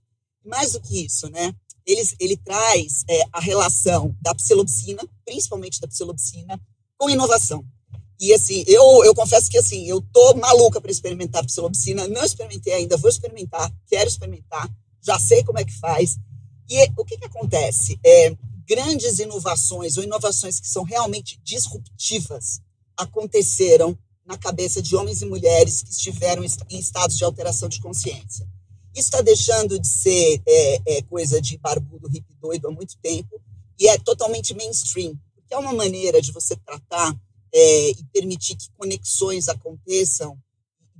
[0.45, 1.53] Mais do que isso, né?
[1.85, 6.59] Ele, ele traz é, a relação da psilocibina, principalmente da psilocibina,
[6.97, 7.65] com inovação.
[8.19, 12.73] E assim, eu, eu confesso que assim, eu tô maluca para experimentar psilocibina, não experimentei
[12.73, 14.67] ainda, vou experimentar, quero experimentar,
[15.03, 16.17] já sei como é que faz.
[16.69, 17.99] E o que, que acontece?
[18.03, 18.35] É,
[18.67, 22.59] grandes inovações ou inovações que são realmente disruptivas
[22.97, 28.45] aconteceram na cabeça de homens e mulheres que estiveram em estados de alteração de consciência.
[28.93, 33.41] Isso está deixando de ser é, é, coisa de barbudo, hippie doido há muito tempo
[33.79, 37.15] e é totalmente mainstream, porque é uma maneira de você tratar
[37.53, 40.37] é, e permitir que conexões aconteçam,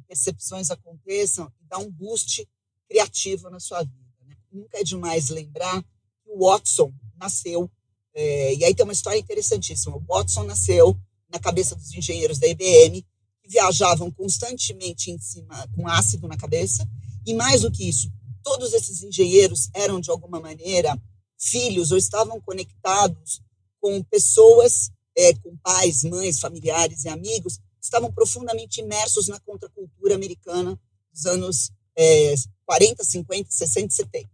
[0.08, 2.48] percepções aconteçam e dar um boost
[2.88, 4.26] criativo na sua vida.
[4.26, 4.38] Né?
[4.52, 7.70] Nunca é demais lembrar que o Watson, nasceu,
[8.14, 9.96] é, e aí tem uma história interessantíssima.
[9.96, 10.98] O Watson nasceu
[11.30, 13.06] na cabeça dos engenheiros da IBM,
[13.44, 16.88] que viajavam constantemente em cima com ácido na cabeça,
[17.26, 18.12] e mais do que isso,
[18.44, 20.98] todos esses engenheiros eram, de alguma maneira,
[21.38, 23.42] filhos ou estavam conectados
[23.80, 30.80] com pessoas, é, com pais, mães, familiares e amigos, estavam profundamente imersos na contracultura americana
[31.12, 32.34] dos anos é,
[32.66, 34.30] 40, 50, 60 e 70.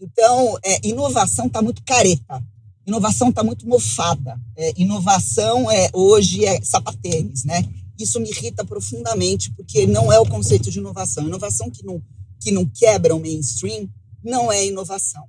[0.00, 2.42] Então, é, inovação está muito careta.
[2.86, 4.40] Inovação está muito mofada.
[4.56, 7.62] É, inovação é hoje é sapatênis, né?
[7.98, 11.26] Isso me irrita profundamente porque não é o conceito de inovação.
[11.26, 12.02] Inovação que não
[12.42, 13.86] que não quebra o mainstream
[14.24, 15.24] não é inovação.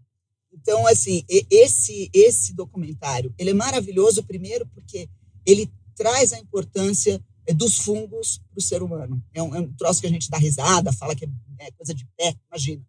[0.53, 5.09] Então, assim, esse esse documentário ele é maravilhoso primeiro porque
[5.45, 9.21] ele traz a importância é, dos fungos para o ser humano.
[9.33, 11.29] É um, é um troço que a gente dá risada, fala que é,
[11.59, 12.81] é coisa de pé, imagina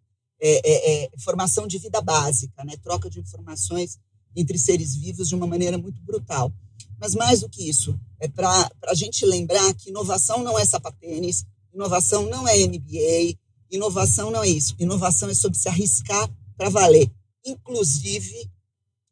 [0.45, 2.73] é, é, é, formação de vida básica, né?
[2.81, 3.97] troca de informações
[4.35, 6.51] entre seres vivos de uma maneira muito brutal.
[6.99, 11.45] Mas mais do que isso, é para a gente lembrar que inovação não é sapatênis,
[11.73, 13.37] inovação não é MBA,
[13.71, 14.75] inovação não é isso.
[14.77, 17.09] Inovação é sobre se arriscar para valer,
[17.45, 18.51] inclusive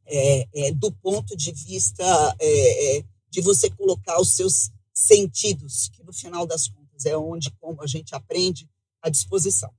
[0.05, 2.03] é, é, do ponto de vista
[2.39, 7.49] é, é, de você colocar os seus sentidos, que no final das contas é onde
[7.51, 8.69] como a gente aprende
[9.01, 9.71] à disposição.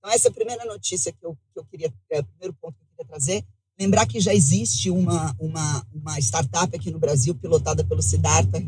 [0.00, 2.82] Então, essa é a primeira notícia que eu, que eu queria, é, primeiro ponto que
[2.82, 3.44] eu queria trazer.
[3.78, 8.62] Lembrar que já existe uma, uma, uma startup aqui no Brasil, pilotada pelo Siddhartha,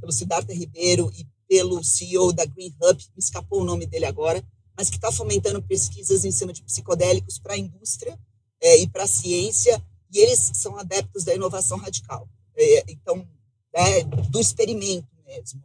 [0.00, 4.42] pelo Siddhartha Ribeiro e pelo CEO da Green Hub, me escapou o nome dele agora,
[4.76, 8.18] mas que está fomentando pesquisas em cima de psicodélicos para a indústria
[8.60, 12.28] é, e para a ciência, e eles são adeptos da inovação radical.
[12.56, 13.26] É, então,
[13.72, 15.62] é, do experimento mesmo.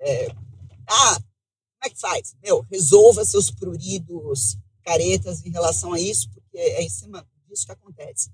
[0.00, 0.28] É,
[0.86, 1.18] ah,
[1.78, 2.36] como é que faz?
[2.42, 7.72] Meu, resolva seus pruridos caretas em relação a isso, porque é em cima disso que
[7.72, 8.30] acontece.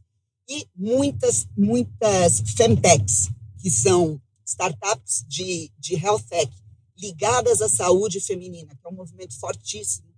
[0.48, 3.30] E muitas, muitas femtechs,
[3.60, 6.50] que são startups de, de health tech
[6.96, 10.08] ligadas à saúde feminina, que é um movimento fortíssimo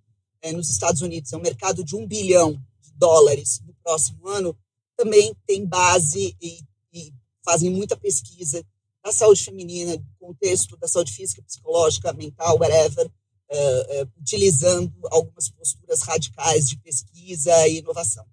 [0.42, 4.56] é, nos Estados Unidos, é um mercado de um bilhão de dólares no próximo ano,
[4.96, 6.60] também tem base e,
[6.92, 7.12] e
[7.44, 8.64] fazem muita pesquisa
[9.02, 16.02] da saúde feminina, contexto da saúde física, psicológica, mental, whatever, uh, uh, utilizando algumas posturas
[16.02, 18.26] radicais de pesquisa e inovação.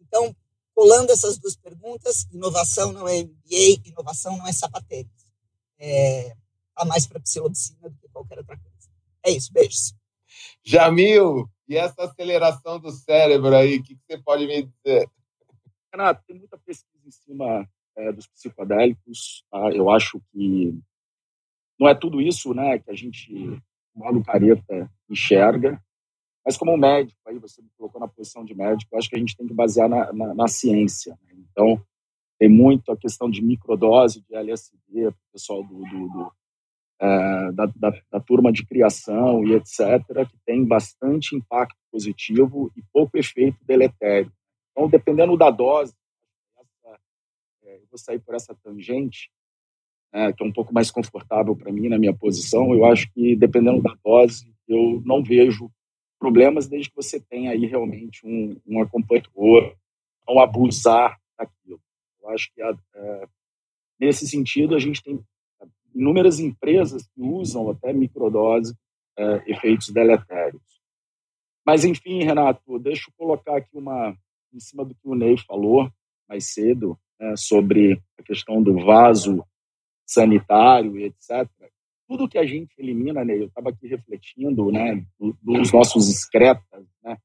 [0.00, 0.34] Então,
[0.74, 5.10] colando essas duas perguntas, inovação não é MBA, inovação não é sapatênis.
[5.78, 6.34] É,
[6.74, 8.88] tá mais para psilocibina do que qualquer outra coisa.
[9.24, 9.94] É isso, beijos.
[10.62, 15.10] Jamil, e essa aceleração do cérebro aí, o que, que, você pode me dizer?
[15.92, 19.44] Renato, tem muita pesquisa em cima é, dos psicodélicos.
[19.50, 19.70] Tá?
[19.72, 20.78] Eu acho que
[21.78, 23.32] não é tudo isso né, que a gente,
[23.94, 25.80] modo careta, enxerga.
[26.44, 29.18] Mas como médico, aí você me colocou na posição de médico, eu acho que a
[29.18, 31.18] gente tem que basear na, na, na ciência.
[31.22, 31.34] Né?
[31.50, 31.80] Então,
[32.38, 36.32] tem muito a questão de microdose de LSD, o pessoal do, do, do
[37.00, 42.82] é, da, da, da, turma de criação e etc., que tem bastante impacto positivo e
[42.92, 44.32] pouco efeito deletério.
[44.72, 45.94] Então, dependendo da dose,
[47.62, 49.30] é, eu vou sair por essa tangente,
[50.12, 52.72] é, que é um pouco mais confortável para mim na minha posição.
[52.72, 55.70] Eu acho que, dependendo da dose, eu não vejo
[56.18, 59.76] problemas desde que você tenha aí realmente um, um acompanhador,
[60.26, 61.80] não abusar daquilo.
[62.22, 63.28] Eu acho que, é,
[64.00, 65.20] nesse sentido, a gente tem
[65.94, 68.74] inúmeras empresas que usam até microdose
[69.16, 70.62] é, efeitos deletérios.
[71.64, 74.16] Mas, enfim, Renato, deixa eu colocar aqui uma,
[74.52, 75.90] em cima do que o Ney falou
[76.28, 79.44] mais cedo, né, sobre a questão do vaso
[80.08, 81.46] sanitário etc.
[82.08, 85.04] Tudo que a gente elimina, Ney, eu estava aqui refletindo, né,
[85.42, 87.18] dos nossos excretas, né,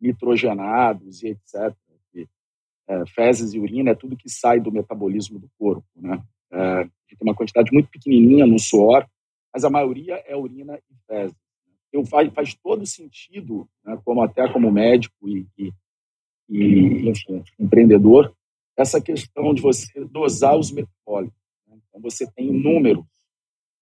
[0.00, 1.76] nitrogenados e etc.
[2.88, 6.22] É, fezes e urina é tudo que sai do metabolismo do corpo, né?
[6.50, 9.06] É, tem uma quantidade muito pequenininha no suor,
[9.52, 11.36] mas a maioria é urina e fezes.
[11.92, 15.70] Eu, faz, faz todo sentido, né, como até como médico e, e,
[16.48, 18.34] e enfim, empreendedor,
[18.74, 21.36] essa questão de você dosar os metabólicos.
[21.98, 23.04] Então, você tem números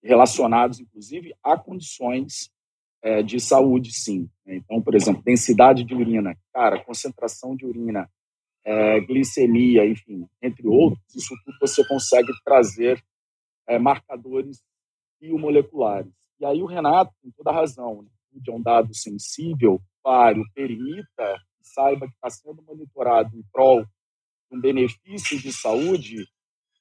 [0.02, 2.50] relacionados, inclusive, a condições
[3.02, 4.28] é, de saúde, sim.
[4.44, 4.56] Né?
[4.56, 8.10] Então, por exemplo, densidade de urina, cara, concentração de urina,
[8.64, 13.02] é, glicemia, enfim, entre outros, isso tudo você consegue trazer
[13.68, 14.62] é, marcadores
[15.20, 16.12] biomoleculares.
[16.40, 18.08] E aí o Renato tem toda razão, né?
[18.32, 24.60] de um dado sensível, claro, permita, saiba que está sendo monitorado em prol de um
[24.60, 26.26] benefício de saúde,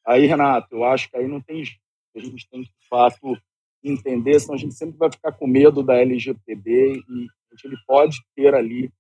[0.06, 1.80] aí, Renato, eu acho que aí não tem jeito.
[2.16, 3.38] A gente tem que, de fato,
[3.84, 7.28] entender, senão a gente sempre vai ficar com medo da LGPD e
[7.64, 8.92] ele pode ter ali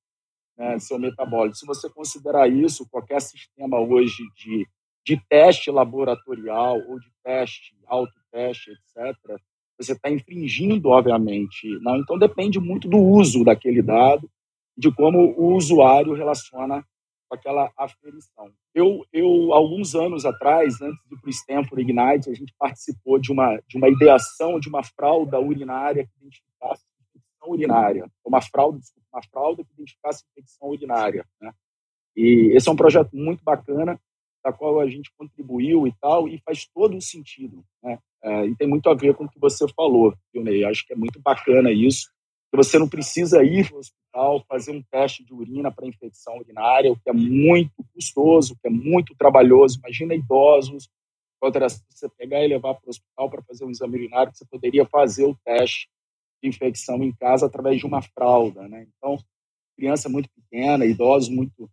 [0.57, 1.57] né, seu metabólico.
[1.57, 4.67] Se você considerar isso, qualquer sistema hoje de,
[5.05, 9.39] de teste laboratorial ou de teste, autoteste, etc.,
[9.77, 11.67] você está infringindo, obviamente.
[11.81, 14.29] Não, então depende muito do uso daquele dado,
[14.77, 16.85] de como o usuário relaciona
[17.27, 18.51] com aquela aferição.
[18.73, 23.31] Eu, eu alguns anos atrás, antes do para o Stanford Ignite, a gente participou de
[23.31, 28.79] uma, de uma ideação de uma fralda urinária que identificasse infecção urinária, uma fralda,
[29.13, 31.25] uma fralda que identificasse infecção urinária.
[31.41, 31.51] Né?
[32.15, 33.99] E esse é um projeto muito bacana,
[34.43, 37.65] da qual a gente contribuiu e tal, e faz todo o sentido.
[37.83, 37.97] Né?
[38.23, 40.63] É, e tem muito a ver com o que você falou, Ney?
[40.63, 42.07] Acho que é muito bacana isso,
[42.55, 43.79] você não precisa ir para
[44.47, 48.67] fazer um teste de urina para infecção urinária, o que é muito custoso, o que
[48.67, 49.79] é muito trabalhoso.
[49.79, 50.89] Imagina idosos,
[51.41, 55.25] você pegar e levar para o hospital para fazer um exame urinário, você poderia fazer
[55.25, 55.89] o teste
[56.41, 58.87] de infecção em casa através de uma fralda, né?
[58.97, 59.17] Então,
[59.77, 61.69] criança muito pequena, idosos muito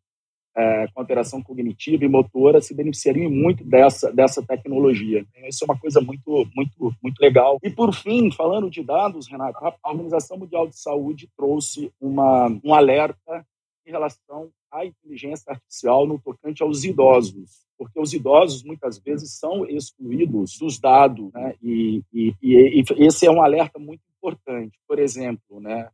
[0.56, 5.24] é, com alteração cognitiva e motora se beneficiariam muito dessa, dessa tecnologia.
[5.46, 7.58] Isso é uma coisa muito, muito, muito legal.
[7.62, 12.74] E, por fim, falando de dados, Renato, a Organização Mundial de Saúde trouxe uma, um
[12.74, 13.46] alerta
[13.86, 19.66] em relação à inteligência artificial no tocante aos idosos, porque os idosos muitas vezes são
[19.66, 21.54] excluídos dos dados, né?
[21.62, 24.78] e, e, e, e esse é um alerta muito importante.
[24.86, 25.88] Por exemplo, né,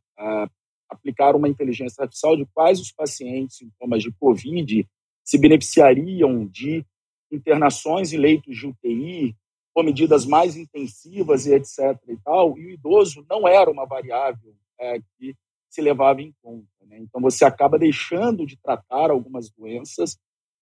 [0.89, 4.87] aplicar uma inteligência artificial de quais os pacientes sintomas de Covid
[5.23, 6.85] se beneficiariam de
[7.31, 9.35] internações e leitos de UTI
[9.73, 11.95] com medidas mais intensivas e etc.
[12.07, 15.35] e tal, e o idoso não era uma variável é, que
[15.69, 16.67] se levava em conta.
[16.87, 16.97] Né?
[16.99, 20.17] Então, você acaba deixando de tratar algumas doenças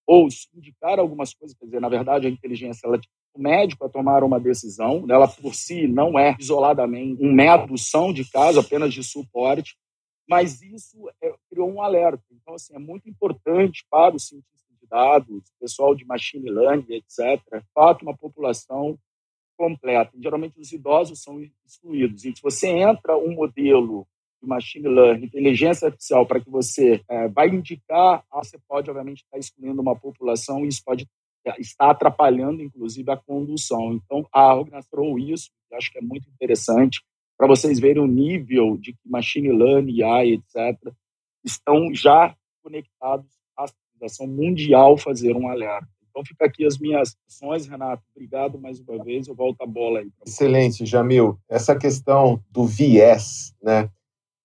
[0.05, 2.99] ou indicar algumas coisas, quer dizer, na verdade, a inteligência, ela,
[3.33, 8.13] o médico a tomar uma decisão, ela por si não é isoladamente um método são
[8.13, 9.77] de caso, apenas de suporte,
[10.27, 12.23] mas isso é, criou um alerta.
[12.31, 17.41] Então, assim, é muito importante para os cientistas de dados, pessoal de machine learning, etc.,
[17.73, 18.97] fato uma população
[19.57, 20.11] completa.
[20.19, 22.25] geralmente, os idosos são excluídos.
[22.25, 24.07] E se você entra um modelo
[24.41, 29.23] de machine learning, inteligência artificial, para que você é, vai indicar, ah, você pode, obviamente,
[29.23, 31.07] estar excluindo uma população e isso pode
[31.45, 33.93] é, estar atrapalhando, inclusive, a condução.
[33.93, 37.01] Então, a organização isso, acho que é muito interessante,
[37.37, 40.91] para vocês verem o nível de machine learning, AI, etc.,
[41.43, 45.87] estão já conectados à civilização mundial fazer um alerta.
[46.09, 48.01] Então fica aqui as minhas ações, Renato.
[48.15, 49.27] Obrigado mais uma vez.
[49.27, 50.09] Eu volto a bola aí.
[50.25, 51.37] Excelente, Jamil.
[51.47, 53.89] Essa questão do viés, né?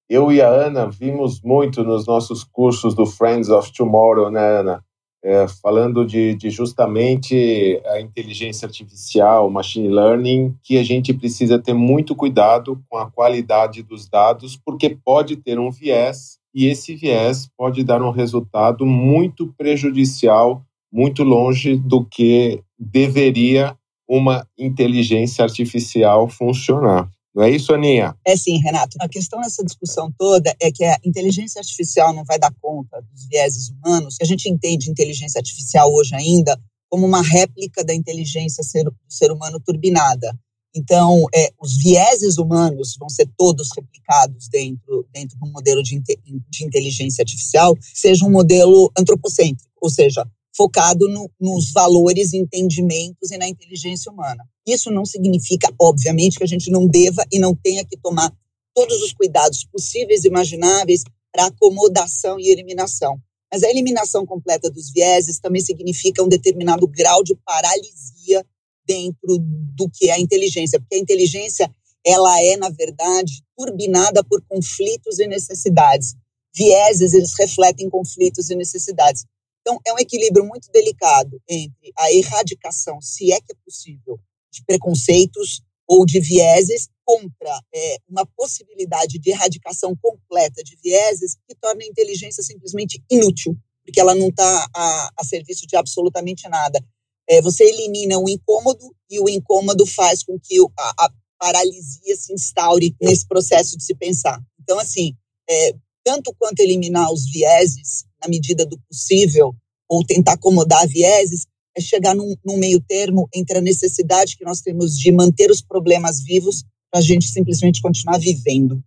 [0.07, 4.85] Eu e a Ana vimos muito nos nossos cursos do Friends of Tomorrow, né, Ana?
[5.25, 11.73] É, falando de, de, justamente a inteligência artificial, machine learning, que a gente precisa ter
[11.73, 17.49] muito cuidado com a qualidade dos dados, porque pode ter um viés e esse viés
[17.57, 27.09] pode dar um resultado muito prejudicial, muito longe do que deveria uma inteligência artificial funcionar.
[27.35, 28.15] Não é isso, Aninha?
[28.27, 28.97] É sim, Renato.
[29.01, 33.27] A questão nessa discussão toda é que a inteligência artificial não vai dar conta dos
[33.27, 34.17] vieses humanos.
[34.21, 36.61] A gente entende inteligência artificial hoje ainda
[36.91, 40.39] como uma réplica da inteligência ser, do ser humano turbinada.
[40.75, 46.01] Então, é, os vieses humanos vão ser todos replicados dentro, dentro de um modelo de,
[46.01, 53.39] de inteligência artificial, seja um modelo antropocêntrico, ou seja, focado no, nos valores, entendimentos e
[53.39, 54.45] na inteligência humana.
[54.67, 58.33] Isso não significa, obviamente, que a gente não deva e não tenha que tomar
[58.75, 63.19] todos os cuidados possíveis e imagináveis para acomodação e eliminação.
[63.53, 68.45] Mas a eliminação completa dos vieses também significa um determinado grau de paralisia
[68.87, 71.71] dentro do que é a inteligência, porque a inteligência
[72.05, 76.15] ela é na verdade turbinada por conflitos e necessidades.
[76.55, 79.25] Vieses eles refletem conflitos e necessidades.
[79.63, 84.19] Então é um equilíbrio muito delicado entre a erradicação, se é que é possível,
[84.53, 91.55] de preconceitos ou de vieses contra é, uma possibilidade de erradicação completa de vieses que
[91.55, 96.83] torna a inteligência simplesmente inútil, porque ela não está a, a serviço de absolutamente nada.
[97.29, 102.33] É, você elimina o incômodo e o incômodo faz com que a, a paralisia se
[102.33, 104.41] instaure nesse processo de se pensar.
[104.61, 105.17] Então, assim,
[105.49, 105.75] é,
[106.05, 109.55] tanto quanto eliminar os vieses na medida do possível
[109.89, 111.47] ou tentar acomodar vieses,
[111.77, 115.61] é chegar num, num meio termo entre a necessidade que nós temos de manter os
[115.63, 118.83] problemas vivos para a gente simplesmente continuar vivendo.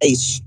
[0.00, 0.42] É isso.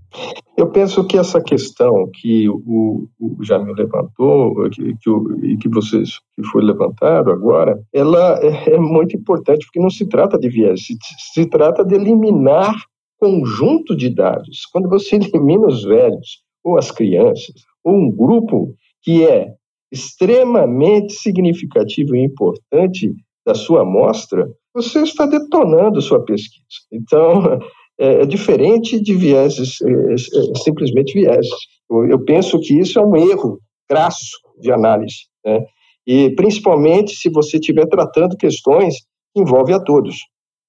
[0.57, 6.19] Eu penso que essa questão que o, o Jamil levantou, que, que, o, que vocês
[6.35, 10.85] que foi levantado agora, ela é, é muito importante porque não se trata de viés,
[10.85, 10.97] se,
[11.33, 12.75] se trata de eliminar
[13.21, 14.65] conjunto de dados.
[14.71, 17.53] Quando você elimina os velhos ou as crianças
[17.83, 19.53] ou um grupo que é
[19.91, 23.13] extremamente significativo e importante
[23.45, 26.63] da sua amostra, você está detonando sua pesquisa.
[26.91, 27.59] Então,
[27.99, 31.51] é, é diferente de vieses, é, é, é, simplesmente vieses.
[31.89, 33.59] Eu, eu, penso que isso é um erro
[33.89, 35.65] crasso de análise, né?
[36.07, 38.95] e principalmente se você estiver tratando questões
[39.33, 40.15] que envolvem a todos.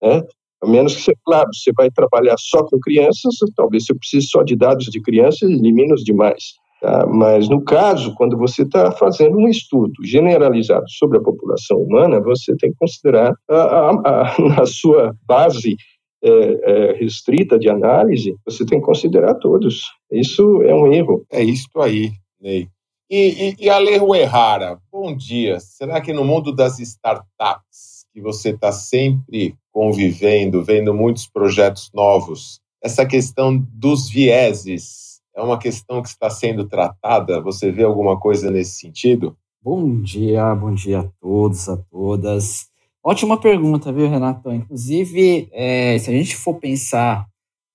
[0.02, 0.22] Né?
[0.62, 4.54] A menos que, claro, você vai trabalhar só com crianças, talvez você precise só de
[4.54, 6.54] dados de crianças e elimine os demais.
[6.80, 7.06] Tá?
[7.06, 12.56] Mas, no caso, quando você está fazendo um estudo generalizado sobre a população humana, você
[12.56, 15.76] tem que considerar, na sua base
[16.24, 19.82] é, é, restrita de análise, você tem que considerar todos.
[20.10, 21.24] Isso é um erro.
[21.30, 22.68] É isso aí, Ney.
[23.10, 25.60] E, e, e Errara, bom dia.
[25.60, 32.60] Será que no mundo das startups, que você está sempre convivendo, vendo muitos projetos novos,
[32.82, 37.40] essa questão dos vieses é uma questão que está sendo tratada?
[37.40, 39.36] Você vê alguma coisa nesse sentido?
[39.62, 42.68] Bom dia, bom dia a todos, a todas.
[43.02, 44.52] Ótima pergunta, viu, Renato?
[44.52, 47.26] Inclusive, é, se a gente for pensar,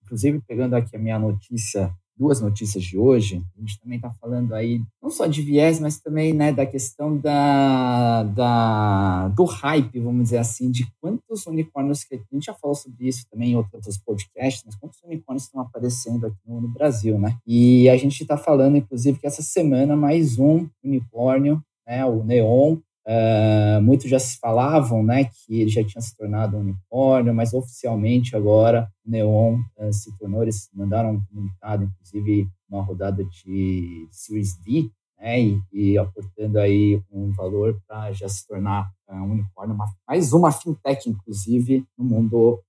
[0.04, 4.54] inclusive pegando aqui a minha notícia duas notícias de hoje, a gente também está falando
[4.54, 10.24] aí não só de viés, mas também né, da questão da, da, do hype, vamos
[10.24, 13.98] dizer assim, de quantos unicórnios que a gente já falou sobre isso também em outros
[13.98, 17.38] podcasts, mas quantos unicórnios estão aparecendo aqui no, no Brasil, né?
[17.46, 22.78] E a gente está falando, inclusive, que essa semana mais um unicórnio, né, o Neon,
[23.08, 27.54] Uh, muitos já se falavam né, que ele já tinha se tornado um unicórnio, mas
[27.54, 34.06] oficialmente agora o Neon uh, se tornou, eles mandaram um comunicado, inclusive uma rodada de
[34.12, 39.32] Series D, né, e, e aportando aí um valor para já se tornar uh, um
[39.32, 42.62] unicórnio, uma, mais uma fintech, inclusive, no mundo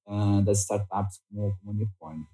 [0.44, 2.24] das startups como, como unicórnio.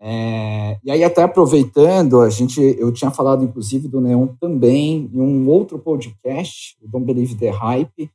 [0.00, 5.20] É, e aí, até aproveitando, a gente, eu tinha falado, inclusive, do Neon também em
[5.20, 8.10] um outro podcast, o Don't Believe the Hype,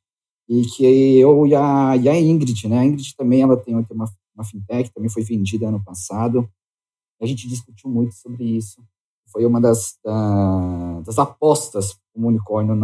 [0.48, 2.80] e que eu e a, e a Ingrid, né?
[2.80, 6.50] A Ingrid também ela tem uma, uma fintech, também foi vendida ano passado.
[7.22, 8.82] A gente discutiu muito sobre isso.
[9.28, 12.78] Foi uma das, da, das apostas como unicórnio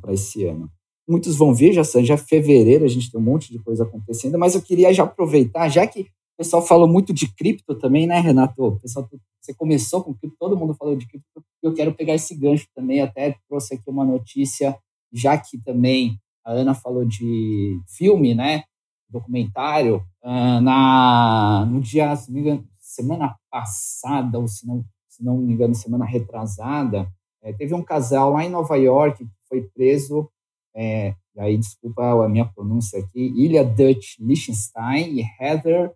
[0.00, 0.70] para esse ano.
[1.06, 4.38] Muitos vão ver, já, já é fevereiro, a gente tem um monte de coisa acontecendo,
[4.38, 8.18] mas eu queria já aproveitar, já que O pessoal falou muito de cripto também, né,
[8.18, 8.76] Renato?
[8.82, 9.08] Pessoal,
[9.40, 11.44] você começou com cripto, todo mundo falou de cripto.
[11.62, 14.76] Eu quero pegar esse gancho também, até trouxe aqui uma notícia,
[15.12, 18.64] já que também a Ana falou de filme, né?
[19.08, 20.04] Documentário.
[20.24, 25.38] Uh, na, no dia, se não me engano, semana passada, ou se não, se não
[25.38, 27.08] me engano, semana retrasada,
[27.42, 30.28] é, teve um casal lá em Nova York que foi preso
[30.74, 35.92] é, e aí desculpa a minha pronúncia aqui, Ilha Dutch Liechtenstein e Heather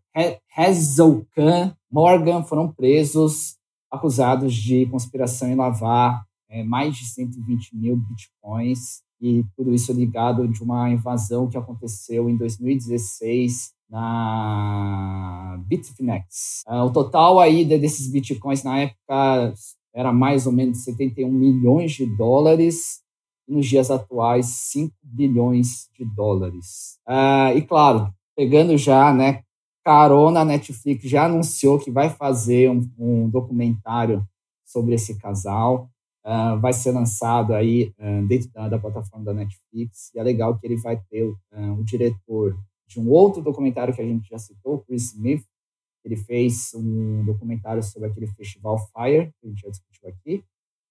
[0.56, 3.56] Hazelkan Morgan foram presos,
[3.90, 10.46] acusados de conspiração em lavar é, mais de 120 mil bitcoins, e tudo isso ligado
[10.46, 16.62] de uma invasão que aconteceu em 2016 na Bitfinex.
[16.68, 19.54] Uh, o total aí desses bitcoins na época
[19.94, 23.00] era mais ou menos 71 milhões de dólares,
[23.48, 26.98] nos dias atuais 5 bilhões de dólares.
[27.06, 29.42] Ah, e claro, pegando já, né,
[29.88, 34.22] carona, a Netflix já anunciou que vai fazer um, um documentário
[34.64, 35.90] sobre esse casal.
[36.24, 40.14] Uh, vai ser lançado aí uh, dentro da, da, plataforma da Netflix.
[40.14, 42.54] E é legal que ele vai ter uh, o diretor
[42.86, 45.42] de um outro documentário que a gente já citou, Chris Smith.
[46.04, 50.44] Ele fez um documentário sobre aquele festival Fire, que a gente já discutiu aqui.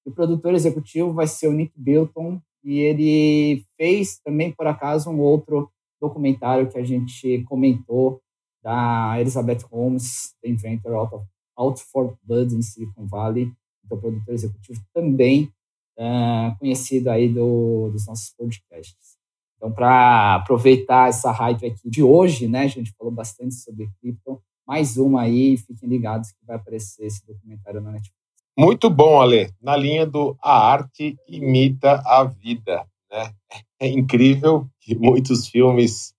[0.07, 5.19] O produtor executivo vai ser o Nick Bilton, e ele fez também, por acaso, um
[5.19, 8.21] outro documentário que a gente comentou
[8.63, 11.25] da Elizabeth Holmes, The Inventor Out, of,
[11.57, 13.51] Out for Blood em Silicon Valley,
[13.83, 15.51] então produtor executivo também
[15.99, 19.17] uh, conhecido aí do, dos nossos podcasts.
[19.57, 24.41] Então, para aproveitar essa hype aqui de hoje, né, a gente falou bastante sobre cripto,
[24.65, 28.26] mais uma aí, fiquem ligados que vai aparecer esse documentário na Netflix.
[28.57, 29.51] Muito bom, Ale.
[29.61, 33.31] Na linha do a arte imita a vida, né?
[33.79, 36.13] É incrível que muitos filmes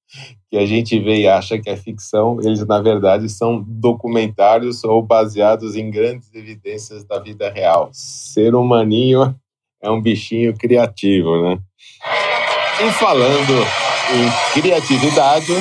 [0.51, 5.03] que a gente vê e acha que é ficção, eles na verdade são documentários ou
[5.03, 7.91] baseados em grandes evidências da vida real.
[7.93, 9.35] Ser humaninho
[9.83, 11.59] é um bichinho criativo, né?
[12.81, 13.53] E falando
[14.15, 15.53] em criatividade,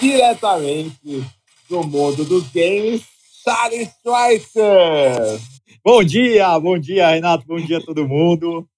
[0.00, 1.24] diretamente
[1.70, 3.02] do mundo dos games,
[3.44, 5.40] Thales Schweitzer.
[5.84, 8.68] Bom dia, bom dia, Renato, bom dia a todo mundo.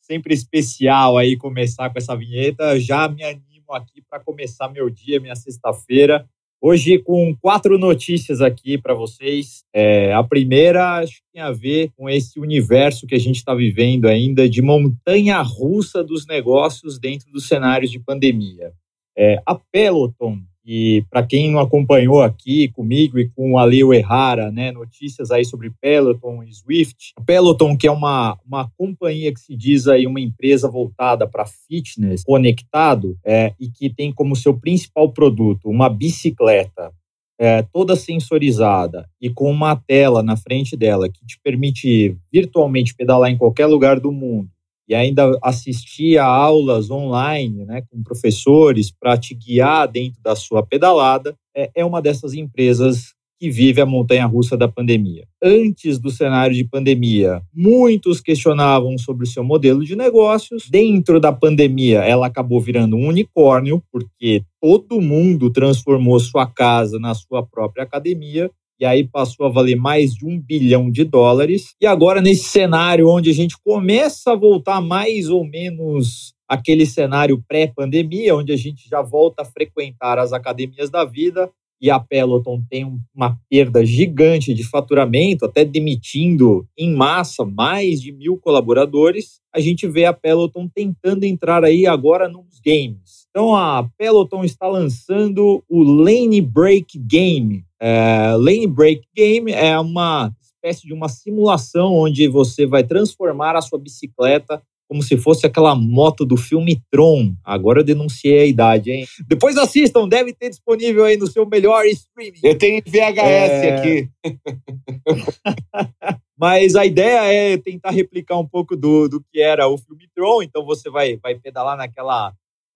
[0.00, 2.78] Sempre especial aí começar com essa vinheta.
[2.78, 6.28] Já me animo aqui para começar meu dia, minha sexta-feira.
[6.60, 9.64] Hoje com quatro notícias aqui para vocês.
[9.72, 13.54] É, a primeira acho que tem a ver com esse universo que a gente está
[13.54, 18.72] vivendo ainda de montanha russa dos negócios dentro dos cenários de pandemia.
[19.16, 24.50] É, a Peloton e para quem não acompanhou aqui comigo e com o Aleu Errara,
[24.50, 27.12] né, notícias aí sobre Peloton e Swift.
[27.16, 31.46] A Peloton, que é uma, uma companhia que se diz aí uma empresa voltada para
[31.46, 36.92] fitness conectado é, e que tem como seu principal produto uma bicicleta
[37.38, 43.30] é, toda sensorizada e com uma tela na frente dela que te permite virtualmente pedalar
[43.30, 44.50] em qualquer lugar do mundo
[44.90, 50.66] e ainda assistir a aulas online né, com professores para te guiar dentro da sua
[50.66, 55.24] pedalada, é, é uma dessas empresas que vive a montanha russa da pandemia.
[55.42, 60.68] Antes do cenário de pandemia, muitos questionavam sobre o seu modelo de negócios.
[60.68, 67.14] Dentro da pandemia, ela acabou virando um unicórnio, porque todo mundo transformou sua casa na
[67.14, 68.50] sua própria academia
[68.80, 71.74] e aí passou a valer mais de um bilhão de dólares.
[71.80, 77.44] E agora, nesse cenário onde a gente começa a voltar mais ou menos aquele cenário
[77.46, 81.50] pré-pandemia, onde a gente já volta a frequentar as academias da vida,
[81.80, 88.12] e a Peloton tem uma perda gigante de faturamento, até demitindo em massa mais de
[88.12, 93.26] mil colaboradores, a gente vê a Peloton tentando entrar aí agora nos games.
[93.30, 100.30] Então a Peloton está lançando o Lane Break Game, é, Lane Break Game é uma
[100.42, 105.72] espécie de uma simulação onde você vai transformar a sua bicicleta como se fosse aquela
[105.76, 107.32] moto do filme Tron.
[107.44, 109.06] Agora eu denunciei a idade, hein?
[109.24, 112.40] Depois assistam, deve ter disponível aí no seu melhor streaming.
[112.42, 113.76] Eu tenho VHS é...
[113.76, 114.08] aqui.
[116.36, 120.42] Mas a ideia é tentar replicar um pouco do, do que era o filme Tron.
[120.42, 122.30] Então você vai, vai pedalar naquela,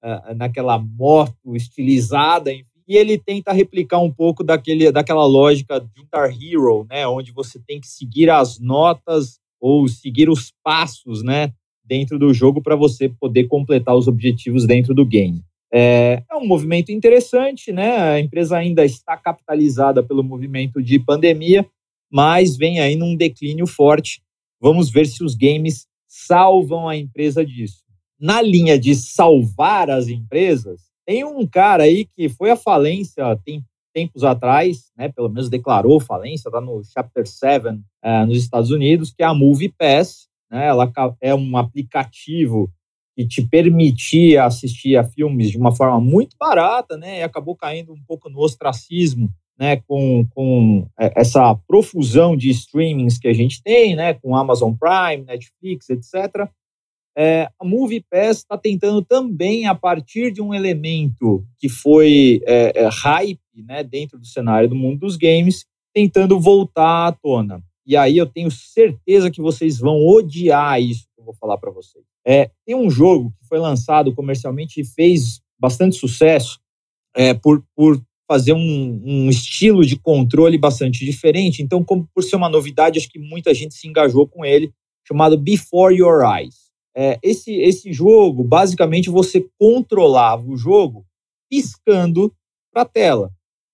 [0.04, 5.88] uh, naquela moto estilizada, enfim e ele tenta replicar um pouco daquele, daquela lógica de
[5.96, 11.52] Guitar Hero, né, onde você tem que seguir as notas ou seguir os passos, né,
[11.84, 15.42] dentro do jogo para você poder completar os objetivos dentro do game.
[15.76, 17.96] É, é, um movimento interessante, né?
[17.96, 21.66] A empresa ainda está capitalizada pelo movimento de pandemia,
[22.08, 24.22] mas vem aí num declínio forte.
[24.60, 27.82] Vamos ver se os games salvam a empresa disso.
[28.20, 33.64] Na linha de salvar as empresas, tem um cara aí que foi à falência tem
[33.94, 38.70] tempos atrás, né, pelo menos declarou falência, está no Chapter 7 uh, é, nos Estados
[38.70, 40.26] Unidos, que é a Movie Pass.
[40.50, 42.68] Né, ela é um aplicativo
[43.16, 47.92] que te permitia assistir a filmes de uma forma muito barata, né, e acabou caindo
[47.92, 53.62] um pouco no ostracismo, né, com, com é, essa profusão de streamings que a gente
[53.62, 56.50] tem, né, com Amazon Prime, Netflix, etc.
[57.16, 62.82] É, a Movie Pass está tentando também, a partir de um elemento que foi é,
[62.82, 67.62] é, hype né, dentro do cenário do mundo dos games, tentando voltar à tona.
[67.86, 71.70] E aí eu tenho certeza que vocês vão odiar isso que eu vou falar para
[71.70, 72.04] vocês.
[72.26, 76.58] É, tem um jogo que foi lançado comercialmente e fez bastante sucesso
[77.14, 81.62] é, por, por fazer um, um, estilo de controle bastante diferente.
[81.62, 84.72] Então, como por ser uma novidade, acho que muita gente se engajou com ele,
[85.06, 86.63] chamado Before Your Eyes.
[86.96, 91.04] É, esse, esse jogo, basicamente, você controlava o jogo
[91.50, 92.32] piscando
[92.72, 93.32] para a tela.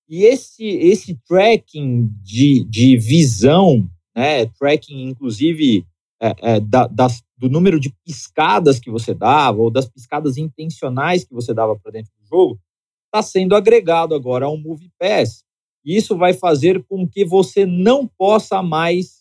[0.08, 5.86] E esse, esse tracking de, de visão, né, tracking, inclusive,
[6.20, 11.24] é, é, da, das, do número de piscadas que você dava, ou das piscadas intencionais
[11.24, 12.58] que você dava para dentro do jogo,
[13.06, 15.44] está sendo agregado agora ao Movie Pass.
[15.84, 19.19] E isso vai fazer com que você não possa mais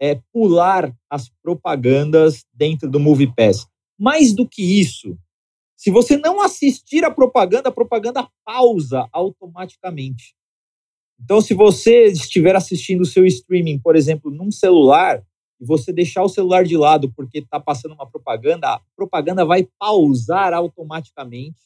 [0.00, 3.66] é, pular as propagandas dentro do Movie Pass.
[3.98, 5.18] Mais do que isso,
[5.76, 10.34] se você não assistir a propaganda, a propaganda pausa automaticamente.
[11.20, 15.22] Então, se você estiver assistindo o seu streaming, por exemplo, num celular,
[15.60, 19.68] e você deixar o celular de lado porque está passando uma propaganda, a propaganda vai
[19.78, 21.58] pausar automaticamente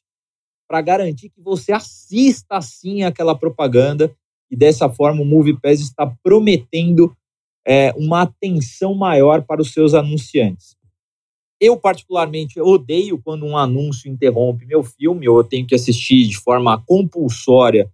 [0.69, 4.15] para garantir que você assista sim aquela propaganda.
[4.51, 7.15] E dessa forma, o Movie Pass está prometendo
[7.67, 10.77] é, uma atenção maior para os seus anunciantes.
[11.61, 16.37] Eu, particularmente, odeio quando um anúncio interrompe meu filme, ou eu tenho que assistir de
[16.37, 17.89] forma compulsória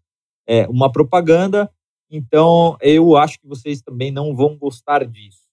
[0.46, 1.70] é, uma propaganda,
[2.10, 5.46] então eu acho que vocês também não vão gostar disso.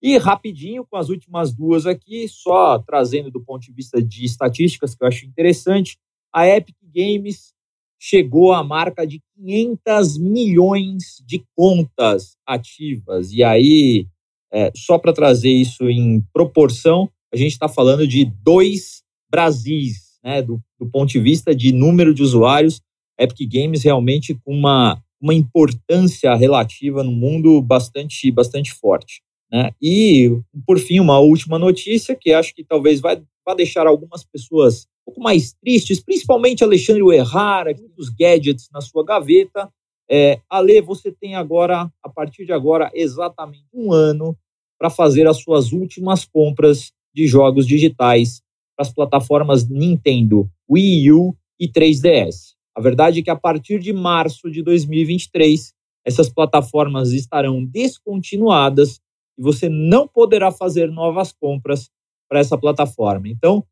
[0.00, 4.94] E rapidinho, com as últimas duas aqui, só trazendo do ponto de vista de estatísticas,
[4.94, 5.98] que eu acho interessante,
[6.32, 7.52] a Epic Games
[8.00, 13.30] chegou à marca de 500 milhões de contas ativas.
[13.32, 14.06] E aí,
[14.50, 20.42] é, só para trazer isso em proporção, a gente está falando de dois Brasis, né,
[20.42, 22.80] do, do, ponto de vista de número de usuários.
[23.18, 29.22] Epic Games realmente com uma, uma importância relativa no mundo bastante, bastante forte.
[29.52, 29.70] Né?
[29.80, 30.30] E,
[30.66, 35.20] por fim, uma última notícia que acho que talvez vai, vai deixar algumas pessoas pouco
[35.20, 39.68] mais tristes, principalmente Alexandre Errara, muitos gadgets na sua gaveta.
[40.08, 44.36] É, Ale, você tem agora, a partir de agora, exatamente um ano
[44.78, 48.40] para fazer as suas últimas compras de jogos digitais
[48.76, 52.54] para as plataformas Nintendo, Wii U e 3DS.
[52.74, 55.72] A verdade é que a partir de março de 2023,
[56.04, 59.00] essas plataformas estarão descontinuadas
[59.36, 61.90] e você não poderá fazer novas compras
[62.28, 63.28] para essa plataforma.
[63.28, 63.64] Então,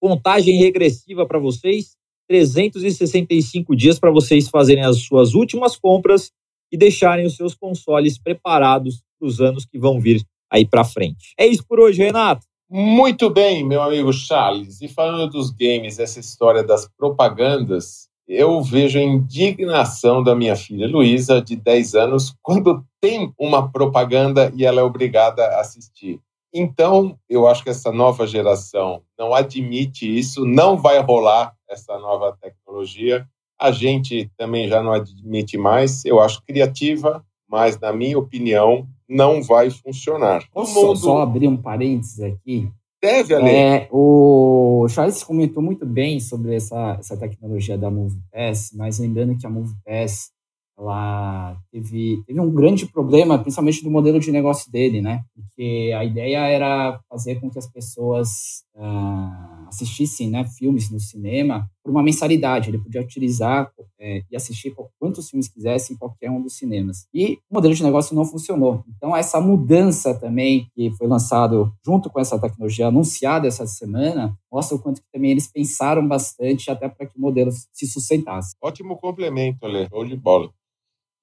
[0.00, 1.96] contagem regressiva para vocês,
[2.28, 6.32] 365 dias para vocês fazerem as suas últimas compras
[6.70, 11.34] e deixarem os seus consoles preparados para os anos que vão vir aí para frente.
[11.38, 12.44] É isso por hoje, Renato.
[12.68, 14.80] Muito bem, meu amigo Charles.
[14.82, 20.88] E falando dos games, essa história das propagandas, eu vejo a indignação da minha filha
[20.88, 26.20] Luísa, de 10 anos, quando tem uma propaganda e ela é obrigada a assistir.
[26.58, 32.34] Então, eu acho que essa nova geração não admite isso, não vai rolar essa nova
[32.40, 33.28] tecnologia.
[33.60, 36.02] A gente também já não admite mais.
[36.06, 40.44] Eu acho criativa, mas, na minha opinião, não vai funcionar.
[40.50, 40.96] Posso mundo...
[40.96, 42.70] só abrir um parênteses aqui?
[43.02, 43.50] Deve, Ale.
[43.50, 49.46] É, o Charles comentou muito bem sobre essa, essa tecnologia da MovePass, mas lembrando que
[49.46, 50.30] a MovePass
[50.78, 55.24] ela teve, teve um grande problema, principalmente do modelo de negócio dele, né?
[55.34, 61.66] Porque a ideia era fazer com que as pessoas uh, assistissem né, filmes no cinema
[61.82, 62.68] por uma mensalidade.
[62.68, 67.06] Ele podia utilizar é, e assistir quantos filmes quisesse em qualquer um dos cinemas.
[67.12, 68.84] E o modelo de negócio não funcionou.
[68.96, 74.76] Então, essa mudança também, que foi lançado junto com essa tecnologia anunciada essa semana, mostra
[74.76, 78.54] o quanto que também eles pensaram bastante até para que o modelo se sustentasse.
[78.62, 79.88] Ótimo complemento, Ale.
[79.88, 80.50] Show de bola.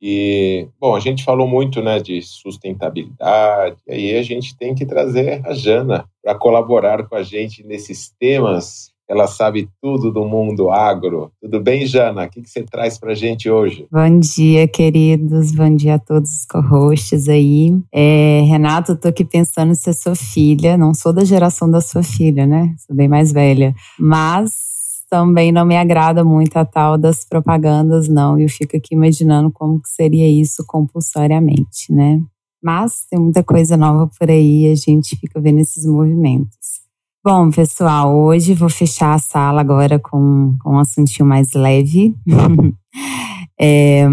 [0.06, 4.86] E, bom, a gente falou muito né, de sustentabilidade, e aí a gente tem que
[4.86, 8.92] trazer a Jana para colaborar com a gente nesses temas.
[9.10, 11.32] Ela sabe tudo do mundo agro.
[11.42, 12.26] Tudo bem, Jana?
[12.26, 13.88] O que, você traz para a gente hoje?
[13.90, 15.54] Bom dia, queridos.
[15.54, 17.72] Bom dia a todos os co-hosts aí.
[17.90, 20.78] É, Renato, estou aqui pensando se eu sou filha.
[20.78, 22.76] Não sou da geração da sua filha, né?
[22.86, 23.74] Sou bem mais velha.
[23.98, 24.73] Mas
[25.14, 28.40] também não me agrada muito a tal das propagandas, não.
[28.40, 32.20] Eu fico aqui imaginando como que seria isso compulsoriamente, né?
[32.64, 36.82] Mas tem muita coisa nova por aí, a gente fica vendo esses movimentos.
[37.24, 42.16] Bom, pessoal, hoje vou fechar a sala agora com, com um assuntinho mais leve.
[43.62, 44.08] é,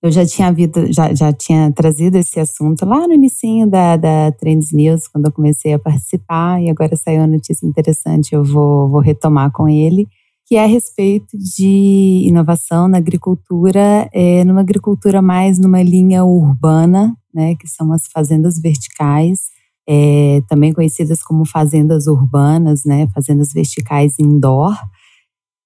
[0.00, 4.30] eu já tinha, visto, já, já tinha trazido esse assunto lá no início da, da
[4.30, 8.88] Trends News, quando eu comecei a participar, e agora saiu uma notícia interessante, eu vou,
[8.88, 10.06] vou retomar com ele,
[10.48, 17.14] que é a respeito de inovação na agricultura, é, numa agricultura mais numa linha urbana,
[17.34, 19.40] né, que são as fazendas verticais,
[19.86, 24.74] é, também conhecidas como fazendas urbanas, né, fazendas verticais indoor.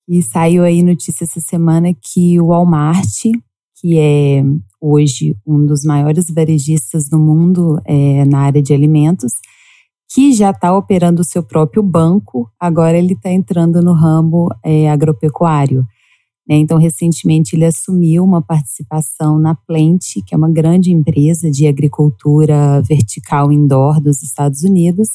[0.09, 3.23] E saiu aí notícia essa semana que o Walmart,
[3.81, 4.43] que é
[4.81, 9.31] hoje um dos maiores varejistas do mundo é, na área de alimentos,
[10.15, 14.91] que já está operando o seu próprio banco, agora ele está entrando no ramo é,
[14.91, 15.87] agropecuário.
[16.47, 16.57] Né?
[16.57, 22.83] Então, recentemente, ele assumiu uma participação na Plant, que é uma grande empresa de agricultura
[22.83, 25.09] vertical indoor dos Estados Unidos,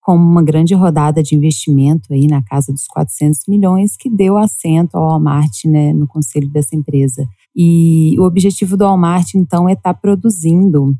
[0.00, 4.96] com uma grande rodada de investimento aí na casa dos 400 milhões, que deu assento
[4.96, 7.28] ao Walmart né, no conselho dessa empresa.
[7.54, 10.96] E o objetivo do Walmart, então, é estar tá produzindo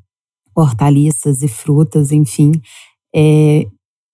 [0.54, 2.52] hortaliças e frutas, enfim,
[3.14, 3.66] é,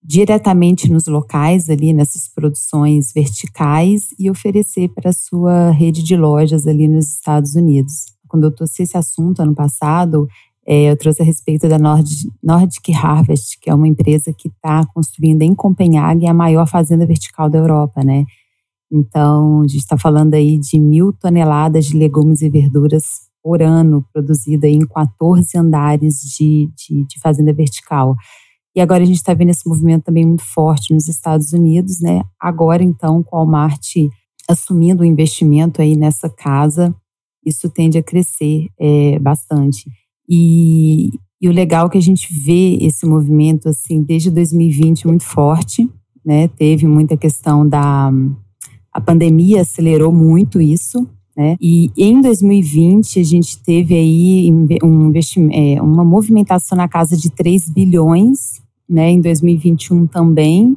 [0.02, 6.66] diretamente nos locais ali nessas produções verticais e oferecer para a sua rede de lojas
[6.66, 8.06] ali nos Estados Unidos.
[8.26, 10.26] Quando eu trouxe esse assunto ano passado,
[10.66, 12.10] é, eu trouxe a respeito da Nord,
[12.42, 17.48] Nordic Harvest, que é uma empresa que está construindo em Copenhague a maior fazenda vertical
[17.48, 18.24] da Europa, né?
[18.90, 24.04] Então, a gente está falando aí de mil toneladas de legumes e verduras por ano,
[24.12, 28.14] produzida em 14 andares de, de, de fazenda vertical.
[28.76, 32.22] E agora a gente está vendo esse movimento também muito forte nos Estados Unidos, né?
[32.40, 33.96] Agora, então, com o Walmart
[34.48, 36.94] assumindo o investimento aí nessa casa,
[37.44, 39.90] isso tende a crescer é, bastante.
[40.28, 41.10] E,
[41.40, 45.88] e o legal é que a gente vê esse movimento, assim, desde 2020 muito forte,
[46.24, 46.48] né?
[46.48, 48.10] Teve muita questão da...
[48.92, 51.08] A pandemia acelerou muito isso,
[51.38, 51.56] né?
[51.60, 54.50] E em 2020 a gente teve aí
[54.82, 55.12] um
[55.52, 60.76] é, uma movimentação na casa de 3 bilhões né, em 2021 também,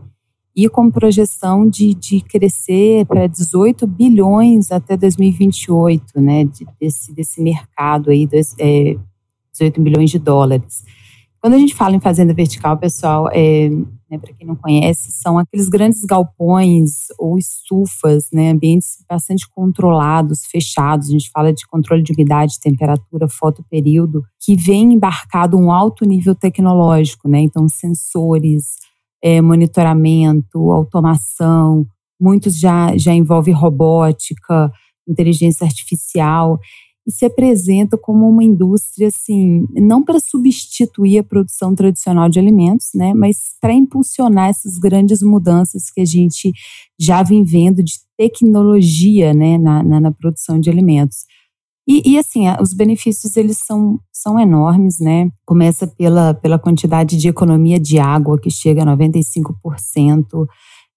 [0.55, 6.47] e com projeção de, de crescer para 18 bilhões até 2028, né,
[6.79, 8.97] desse, desse mercado aí, dos, é,
[9.53, 10.83] 18 bilhões de dólares.
[11.39, 13.71] Quando a gente fala em fazenda vertical, pessoal, é,
[14.11, 20.45] né, para quem não conhece, são aqueles grandes galpões ou estufas, né, ambientes bastante controlados,
[20.45, 21.07] fechados.
[21.07, 26.35] A gente fala de controle de umidade, temperatura, fotoperíodo, que vem embarcado um alto nível
[26.35, 28.75] tecnológico, né, então sensores,
[29.23, 31.85] é, monitoramento, automação,
[32.19, 34.71] muitos já, já envolvem robótica,
[35.07, 36.59] inteligência artificial
[37.05, 42.89] e se apresenta como uma indústria, assim, não para substituir a produção tradicional de alimentos,
[42.93, 46.51] né, mas para impulsionar essas grandes mudanças que a gente
[46.99, 51.25] já vem vendo de tecnologia, né, na, na, na produção de alimentos.
[51.87, 55.29] E, e, assim, os benefícios eles são, são enormes, né?
[55.45, 60.47] Começa pela, pela quantidade de economia de água, que chega a 95%,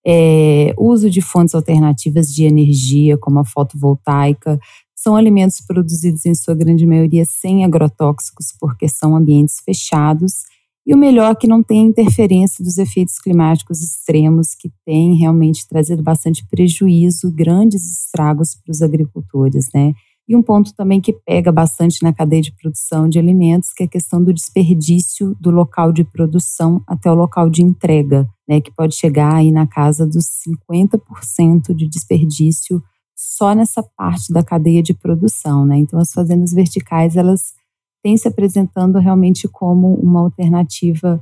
[0.07, 4.61] é, uso de fontes alternativas de energia, como a fotovoltaica,
[5.05, 10.45] são alimentos produzidos em sua grande maioria sem agrotóxicos, porque são ambientes fechados.
[10.87, 15.69] E o melhor é que não tem interferência dos efeitos climáticos extremos, que têm realmente
[15.69, 19.93] trazido bastante prejuízo, grandes estragos para os agricultores, né?
[20.27, 23.87] E um ponto também que pega bastante na cadeia de produção de alimentos, que é
[23.87, 28.73] a questão do desperdício do local de produção até o local de entrega, né, que
[28.73, 32.83] pode chegar aí na casa dos 50% de desperdício
[33.25, 35.79] só nessa parte da cadeia de produção, né?
[35.79, 37.55] Então as fazendas verticais elas
[38.03, 41.19] têm se apresentando realmente como uma alternativa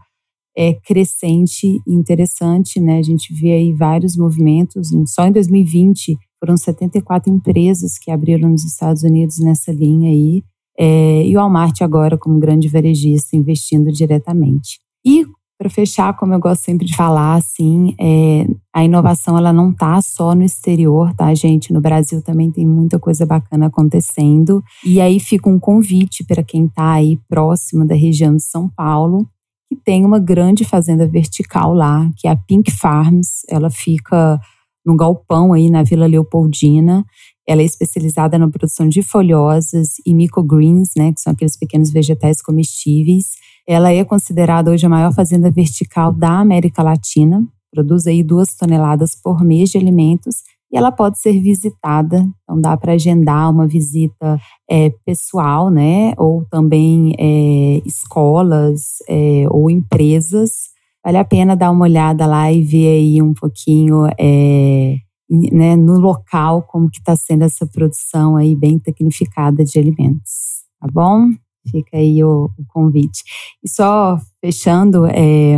[0.57, 2.99] é, crescente e interessante, né?
[2.99, 4.91] A gente vê aí vários movimentos.
[5.07, 10.43] Só em 2020 foram 74 empresas que abriram nos Estados Unidos nessa linha aí.
[10.77, 14.81] É, e o Walmart agora como grande varejista investindo diretamente.
[15.07, 15.25] E
[15.63, 20.03] para fechar, como eu gosto sempre de falar, assim, é, a inovação ela não está
[20.03, 21.73] só no exterior, tá, gente?
[21.73, 24.61] No Brasil também tem muita coisa bacana acontecendo.
[24.85, 29.25] E aí fica um convite para quem está aí próximo da região de São Paulo,
[29.69, 33.43] que tem uma grande fazenda vertical lá, que é a Pink Farms.
[33.49, 34.41] Ela fica
[34.85, 37.05] no galpão aí na Vila Leopoldina.
[37.47, 42.43] Ela é especializada na produção de folhosas e microgreens, né, que são aqueles pequenos vegetais
[42.43, 43.27] comestíveis.
[43.67, 49.15] Ela é considerada hoje a maior fazenda vertical da América Latina, produz aí duas toneladas
[49.15, 50.43] por mês de alimentos
[50.73, 52.27] e ela pode ser visitada.
[52.43, 56.15] Então dá para agendar uma visita é, pessoal, né?
[56.17, 60.71] Ou também é, escolas é, ou empresas.
[61.05, 64.97] Vale a pena dar uma olhada lá e ver aí um pouquinho é,
[65.29, 70.87] né, no local como que está sendo essa produção aí bem tecnificada de alimentos, tá
[70.93, 71.29] bom?
[71.71, 73.23] Fica aí o, o convite.
[73.63, 75.57] E só fechando, é,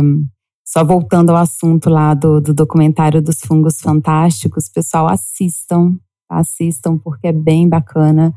[0.65, 5.95] só voltando ao assunto lá do, do documentário dos fungos fantásticos, pessoal, assistam,
[6.29, 8.33] assistam porque é bem bacana.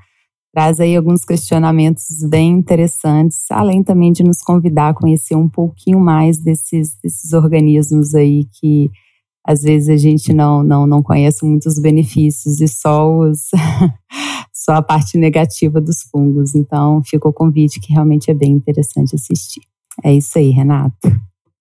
[0.53, 6.01] Traz aí alguns questionamentos bem interessantes, além também de nos convidar a conhecer um pouquinho
[6.01, 8.91] mais desses, desses organismos aí que
[9.49, 13.49] às vezes a gente não, não, não conhece muitos benefícios e só, os,
[14.53, 16.55] só a parte negativa dos fungos.
[16.55, 19.63] Então, fica o convite que realmente é bem interessante assistir.
[20.05, 21.09] É isso aí, Renato.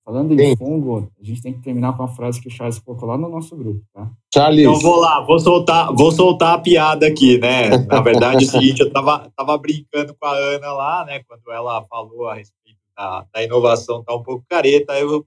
[0.03, 0.57] Falando em Sim.
[0.57, 3.29] fungo, a gente tem que terminar com a frase que o Charles colocou lá no
[3.29, 4.11] nosso grupo, tá?
[4.33, 4.65] Charles.
[4.65, 7.69] Então vou lá, vou soltar, vou soltar a piada aqui, né?
[7.89, 11.21] Na verdade, é o seguinte, eu tava, tava brincando com a Ana lá, né?
[11.25, 15.25] Quando ela falou a respeito da, da inovação tá um pouco careta, eu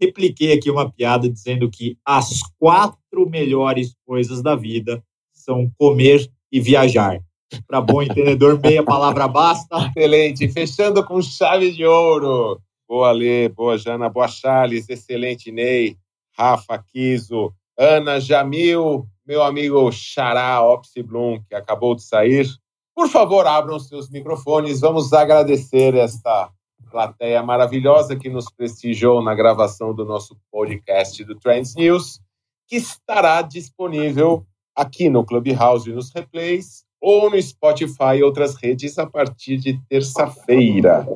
[0.00, 6.60] repliquei aqui uma piada dizendo que as quatro melhores coisas da vida são comer e
[6.60, 7.20] viajar.
[7.66, 9.90] Para bom entendedor, meia palavra basta.
[9.96, 10.48] Excelente.
[10.48, 12.60] Fechando com chave de ouro.
[12.88, 15.96] Boa Lê, boa Jana, boa Charles, excelente Ney,
[16.36, 22.48] Rafa Kiso, Ana Jamil, meu amigo Xará Opsi Blum, que acabou de sair.
[22.94, 24.80] Por favor, abram seus microfones.
[24.80, 26.50] Vamos agradecer esta
[26.90, 32.20] plateia maravilhosa que nos prestigiou na gravação do nosso podcast do Trends News,
[32.66, 39.06] que estará disponível aqui no Clubhouse nos replays ou no Spotify e outras redes a
[39.06, 41.06] partir de terça-feira.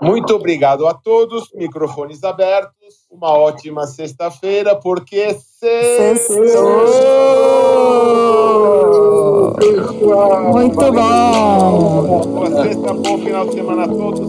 [0.00, 3.06] Muito obrigado a todos, microfones abertos.
[3.10, 6.40] Uma ótima sexta-feira, porque sextou!
[10.52, 12.22] Muito bom!
[12.26, 14.20] Boa sexta, bom final de semana a todos.